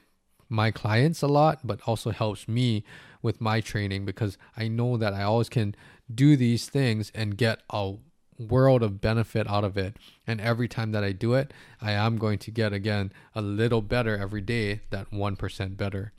my 0.49 0.71
clients 0.71 1.23
a 1.23 1.27
lot, 1.27 1.61
but 1.65 1.81
also 1.87 2.11
helps 2.11 2.47
me 2.47 2.85
with 3.21 3.41
my 3.41 3.61
training 3.61 4.05
because 4.05 4.39
I 4.57 4.69
know 4.69 4.97
that 4.97 5.13
I 5.13 5.25
always 5.25 5.49
can 5.49 5.75
do 6.13 6.37
these 6.37 6.69
things 6.69 7.11
and 7.15 7.37
get 7.37 7.63
a 7.71 7.95
world 8.39 8.83
of 8.83 9.01
benefit 9.01 9.49
out 9.49 9.65
of 9.65 9.77
it. 9.77 9.97
And 10.27 10.41
every 10.41 10.69
time 10.69 10.93
that 10.93 11.03
I 11.03 11.13
do 11.13 11.35
it, 11.35 11.53
I 11.81 11.93
am 11.93 12.17
going 12.17 12.39
to 12.39 12.51
get 12.51 12.73
again 12.73 13.13
a 13.35 13.43
little 13.43 13.83
better 13.83 14.17
every 14.17 14.41
day, 14.41 14.83
that 14.91 15.11
1% 15.11 15.77
better. 15.77 16.13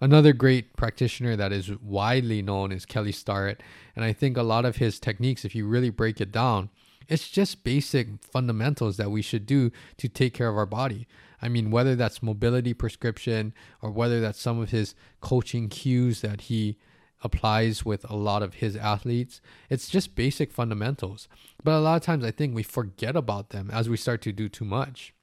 Another 0.00 0.32
great 0.32 0.76
practitioner 0.76 1.34
that 1.36 1.52
is 1.52 1.70
widely 1.80 2.40
known 2.40 2.70
is 2.70 2.86
Kelly 2.86 3.12
Starrett. 3.12 3.62
And 3.96 4.04
I 4.04 4.12
think 4.12 4.36
a 4.36 4.42
lot 4.42 4.64
of 4.64 4.76
his 4.76 5.00
techniques, 5.00 5.44
if 5.44 5.54
you 5.54 5.66
really 5.66 5.90
break 5.90 6.20
it 6.20 6.30
down, 6.30 6.70
it's 7.08 7.28
just 7.28 7.64
basic 7.64 8.08
fundamentals 8.22 8.96
that 8.98 9.10
we 9.10 9.22
should 9.22 9.46
do 9.46 9.70
to 9.96 10.08
take 10.08 10.34
care 10.34 10.48
of 10.48 10.56
our 10.56 10.66
body. 10.66 11.06
I 11.40 11.48
mean, 11.48 11.70
whether 11.70 11.96
that's 11.96 12.22
mobility 12.22 12.74
prescription 12.74 13.54
or 13.80 13.90
whether 13.90 14.20
that's 14.20 14.40
some 14.40 14.60
of 14.60 14.70
his 14.70 14.94
coaching 15.20 15.68
cues 15.68 16.20
that 16.20 16.42
he 16.42 16.76
applies 17.22 17.84
with 17.84 18.08
a 18.08 18.14
lot 18.14 18.42
of 18.42 18.54
his 18.54 18.76
athletes. 18.76 19.40
It's 19.68 19.88
just 19.88 20.14
basic 20.14 20.52
fundamentals. 20.52 21.28
But 21.64 21.74
a 21.74 21.80
lot 21.80 21.96
of 21.96 22.02
times 22.02 22.24
I 22.24 22.30
think 22.30 22.54
we 22.54 22.62
forget 22.62 23.16
about 23.16 23.50
them 23.50 23.70
as 23.72 23.88
we 23.88 23.96
start 23.96 24.22
to 24.22 24.32
do 24.32 24.48
too 24.48 24.64
much. 24.64 25.14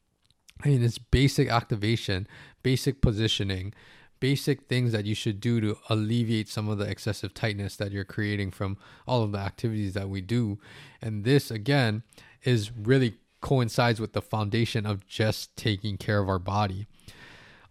I 0.64 0.70
mean, 0.70 0.84
it's 0.84 0.98
basic 0.98 1.50
activation, 1.50 2.28
basic 2.64 3.02
positioning, 3.02 3.74
basic 4.20 4.64
things 4.64 4.92
that 4.92 5.06
you 5.06 5.16
should 5.16 5.40
do 5.40 5.60
to 5.62 5.78
alleviate 5.90 6.50
some 6.50 6.70
of 6.70 6.78
the 6.78 6.86
excessive 6.86 7.34
tightness 7.34 7.76
that 7.76 7.92
you're 7.92 8.04
creating 8.06 8.52
from 8.52 8.78
all 9.08 9.24
of 9.24 9.32
the 9.32 9.40
activities 9.40 9.94
that 9.94 10.10
we 10.10 10.22
do. 10.22 10.60
And 11.02 11.24
this, 11.24 11.52
again, 11.52 12.04
is 12.44 12.72
really 12.72 13.16
coincides 13.42 14.00
with 14.00 14.14
the 14.14 14.22
foundation 14.22 14.86
of 14.86 15.06
just 15.08 15.56
taking 15.56 15.98
care 15.98 16.20
of 16.20 16.30
our 16.30 16.40
body. 16.40 16.88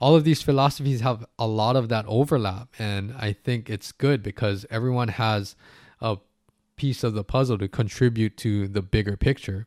All 0.00 0.14
of 0.14 0.24
these 0.24 0.42
philosophies 0.42 1.00
have 1.00 1.24
a 1.38 1.46
lot 1.46 1.76
of 1.76 1.88
that 1.88 2.04
overlap, 2.06 2.68
and 2.78 3.14
I 3.18 3.32
think 3.32 3.70
it's 3.70 3.90
good 3.92 4.22
because 4.22 4.66
everyone 4.70 5.08
has 5.08 5.56
a 6.00 6.18
piece 6.76 7.04
of 7.04 7.14
the 7.14 7.24
puzzle 7.24 7.58
to 7.58 7.68
contribute 7.68 8.36
to 8.38 8.68
the 8.68 8.82
bigger 8.82 9.16
picture. 9.16 9.66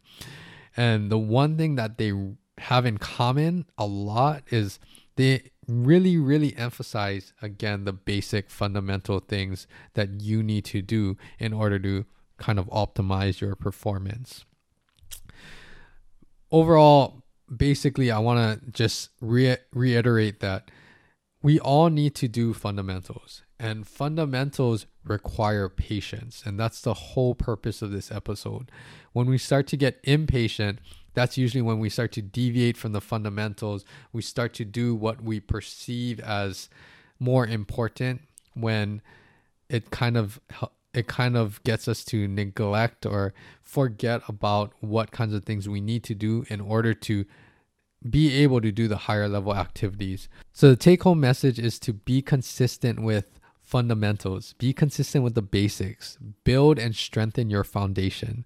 And 0.75 1.09
the 1.09 1.17
one 1.17 1.57
thing 1.57 1.75
that 1.75 1.97
they 1.97 2.13
have 2.59 2.85
in 2.85 2.97
common 2.97 3.65
a 3.77 3.85
lot 3.85 4.43
is 4.49 4.79
they 5.17 5.51
really, 5.67 6.17
really 6.17 6.55
emphasize 6.55 7.33
again 7.41 7.83
the 7.83 7.93
basic 7.93 8.49
fundamental 8.49 9.19
things 9.19 9.67
that 9.95 10.21
you 10.21 10.41
need 10.41 10.63
to 10.65 10.81
do 10.81 11.17
in 11.39 11.51
order 11.53 11.77
to 11.79 12.05
kind 12.37 12.57
of 12.57 12.67
optimize 12.67 13.41
your 13.41 13.55
performance. 13.55 14.45
Overall, 16.51 17.23
basically, 17.53 18.09
I 18.09 18.19
want 18.19 18.63
to 18.63 18.71
just 18.71 19.09
re- 19.19 19.57
reiterate 19.73 20.39
that 20.39 20.71
we 21.41 21.59
all 21.59 21.89
need 21.89 22.15
to 22.15 22.27
do 22.27 22.53
fundamentals, 22.53 23.43
and 23.59 23.87
fundamentals 23.87 24.85
require 25.03 25.69
patience. 25.69 26.43
And 26.45 26.59
that's 26.59 26.81
the 26.81 26.93
whole 26.93 27.35
purpose 27.35 27.81
of 27.81 27.91
this 27.91 28.11
episode. 28.11 28.71
When 29.13 29.27
we 29.27 29.37
start 29.37 29.67
to 29.67 29.77
get 29.77 29.99
impatient, 30.03 30.79
that's 31.17 31.35
usually 31.35 31.63
when 31.63 31.79
we 31.79 31.89
start 31.89 32.11
to 32.11 32.21
deviate 32.21 32.77
from 32.77 32.91
the 32.91 33.01
fundamentals. 33.01 33.83
We 34.13 34.21
start 34.21 34.53
to 34.53 34.63
do 34.63 34.93
what 34.93 35.19
we 35.19 35.39
perceive 35.39 36.19
as 36.19 36.69
more 37.19 37.47
important 37.47 38.21
when 38.53 39.01
it 39.67 39.89
kind 39.89 40.15
of 40.15 40.39
it 40.93 41.07
kind 41.07 41.35
of 41.35 41.63
gets 41.63 41.87
us 41.87 42.05
to 42.05 42.27
neglect 42.27 43.03
or 43.03 43.33
forget 43.63 44.21
about 44.27 44.73
what 44.79 45.09
kinds 45.09 45.33
of 45.33 45.43
things 45.43 45.67
we 45.67 45.81
need 45.81 46.03
to 46.03 46.13
do 46.13 46.45
in 46.49 46.61
order 46.61 46.93
to 46.93 47.25
be 48.07 48.35
able 48.43 48.61
to 48.61 48.71
do 48.71 48.87
the 48.87 48.97
higher 48.97 49.27
level 49.27 49.55
activities. 49.55 50.29
So 50.53 50.69
the 50.69 50.75
take 50.75 51.01
home 51.01 51.19
message 51.19 51.57
is 51.57 51.79
to 51.79 51.93
be 51.93 52.21
consistent 52.21 53.01
with 53.01 53.39
fundamentals, 53.59 54.53
be 54.59 54.71
consistent 54.71 55.23
with 55.23 55.33
the 55.33 55.41
basics, 55.41 56.19
build 56.43 56.77
and 56.77 56.95
strengthen 56.95 57.49
your 57.49 57.63
foundation, 57.63 58.45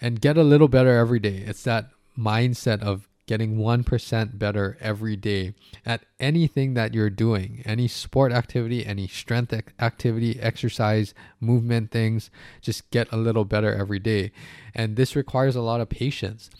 and 0.00 0.20
get 0.20 0.36
a 0.36 0.42
little 0.42 0.68
better 0.68 0.98
every 0.98 1.20
day. 1.20 1.44
It's 1.46 1.62
that 1.62 1.90
mindset 2.18 2.82
of 2.82 3.08
getting 3.26 3.58
1% 3.58 4.38
better 4.38 4.78
every 4.80 5.14
day 5.14 5.52
at 5.84 6.06
anything 6.18 6.72
that 6.72 6.94
you're 6.94 7.10
doing 7.10 7.62
any 7.66 7.86
sport 7.86 8.32
activity 8.32 8.86
any 8.86 9.06
strength 9.06 9.52
activity 9.78 10.40
exercise 10.40 11.12
movement 11.38 11.90
things 11.90 12.30
just 12.62 12.90
get 12.90 13.06
a 13.12 13.16
little 13.16 13.44
better 13.44 13.74
every 13.74 13.98
day. 13.98 14.32
And 14.74 14.96
this 14.96 15.14
requires 15.14 15.56
a 15.56 15.60
lot 15.60 15.80
of 15.80 15.90
patience. 15.90 16.50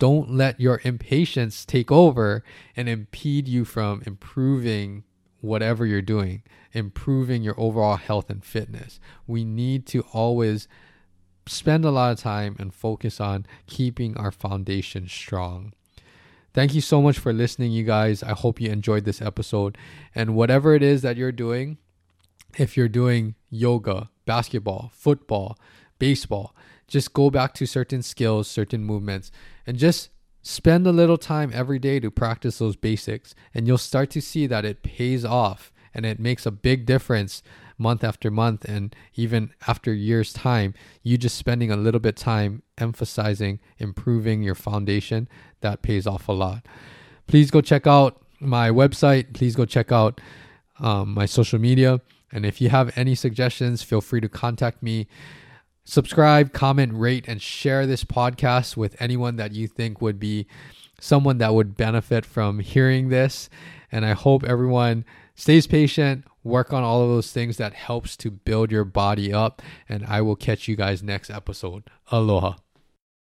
Don't 0.00 0.30
let 0.30 0.60
your 0.60 0.80
impatience 0.84 1.64
take 1.64 1.90
over 1.90 2.42
and 2.76 2.88
impede 2.88 3.46
you 3.48 3.64
from 3.64 4.02
improving 4.04 5.04
whatever 5.40 5.86
you're 5.86 6.02
doing 6.02 6.42
improving 6.72 7.42
your 7.42 7.58
overall 7.58 7.96
health 7.96 8.30
and 8.30 8.44
fitness. 8.44 9.00
We 9.26 9.44
need 9.44 9.86
to 9.86 10.02
always 10.12 10.68
spend 11.48 11.84
a 11.84 11.90
lot 11.90 12.12
of 12.12 12.20
time 12.20 12.56
and 12.58 12.72
focus 12.72 13.20
on 13.20 13.46
keeping 13.66 14.16
our 14.16 14.30
foundation 14.30 15.08
strong. 15.08 15.72
Thank 16.54 16.74
you 16.74 16.80
so 16.80 17.00
much 17.00 17.18
for 17.18 17.32
listening, 17.32 17.72
you 17.72 17.84
guys. 17.84 18.22
I 18.22 18.32
hope 18.32 18.60
you 18.60 18.70
enjoyed 18.70 19.04
this 19.04 19.22
episode. 19.22 19.78
And 20.14 20.34
whatever 20.34 20.74
it 20.74 20.82
is 20.82 21.02
that 21.02 21.16
you're 21.16 21.32
doing, 21.32 21.78
if 22.56 22.76
you're 22.76 22.88
doing 22.88 23.34
yoga, 23.50 24.10
basketball, 24.26 24.90
football, 24.94 25.58
baseball, 25.98 26.54
just 26.86 27.12
go 27.12 27.30
back 27.30 27.54
to 27.54 27.66
certain 27.66 28.02
skills, 28.02 28.48
certain 28.48 28.82
movements, 28.82 29.30
and 29.66 29.76
just 29.76 30.08
spend 30.42 30.86
a 30.86 30.92
little 30.92 31.18
time 31.18 31.52
every 31.54 31.78
day 31.78 32.00
to 32.00 32.10
practice 32.10 32.58
those 32.58 32.76
basics. 32.76 33.34
And 33.54 33.66
you'll 33.66 33.78
start 33.78 34.10
to 34.10 34.22
see 34.22 34.46
that 34.46 34.64
it 34.64 34.82
pays 34.82 35.24
off 35.24 35.72
and 35.94 36.06
it 36.06 36.18
makes 36.18 36.46
a 36.46 36.50
big 36.50 36.86
difference 36.86 37.42
month 37.78 38.02
after 38.02 38.30
month 38.30 38.64
and 38.64 38.94
even 39.14 39.52
after 39.66 39.92
years 39.92 40.32
time 40.32 40.74
you 41.02 41.16
just 41.16 41.36
spending 41.36 41.70
a 41.70 41.76
little 41.76 42.00
bit 42.00 42.16
time 42.16 42.62
emphasizing 42.76 43.60
improving 43.78 44.42
your 44.42 44.54
foundation 44.54 45.28
that 45.60 45.82
pays 45.82 46.06
off 46.06 46.28
a 46.28 46.32
lot. 46.32 46.66
Please 47.26 47.50
go 47.50 47.60
check 47.60 47.86
out 47.86 48.20
my 48.40 48.70
website. 48.70 49.32
Please 49.32 49.54
go 49.54 49.64
check 49.64 49.92
out 49.92 50.20
um, 50.80 51.14
my 51.14 51.26
social 51.26 51.58
media. 51.58 52.00
And 52.32 52.44
if 52.44 52.60
you 52.60 52.68
have 52.68 52.96
any 52.96 53.14
suggestions 53.14 53.82
feel 53.82 54.00
free 54.00 54.20
to 54.20 54.28
contact 54.28 54.82
me. 54.82 55.06
Subscribe 55.84 56.52
comment 56.52 56.92
rate 56.94 57.24
and 57.26 57.40
share 57.40 57.86
this 57.86 58.04
podcast 58.04 58.76
with 58.76 59.00
anyone 59.00 59.36
that 59.36 59.52
you 59.52 59.66
think 59.66 60.02
would 60.02 60.20
be 60.20 60.46
someone 61.00 61.38
that 61.38 61.54
would 61.54 61.76
benefit 61.76 62.26
from 62.26 62.58
hearing 62.58 63.08
this. 63.08 63.48
And 63.90 64.04
i 64.04 64.12
hope 64.12 64.44
everyone 64.44 65.04
stays 65.34 65.66
patient 65.66 66.24
work 66.48 66.72
on 66.72 66.82
all 66.82 67.02
of 67.02 67.08
those 67.08 67.32
things 67.32 67.56
that 67.58 67.74
helps 67.74 68.16
to 68.16 68.30
build 68.30 68.72
your 68.72 68.84
body 68.84 69.32
up 69.32 69.62
and 69.88 70.04
i 70.06 70.20
will 70.20 70.36
catch 70.36 70.66
you 70.68 70.76
guys 70.76 71.02
next 71.02 71.30
episode. 71.30 71.84
Aloha 72.10 72.54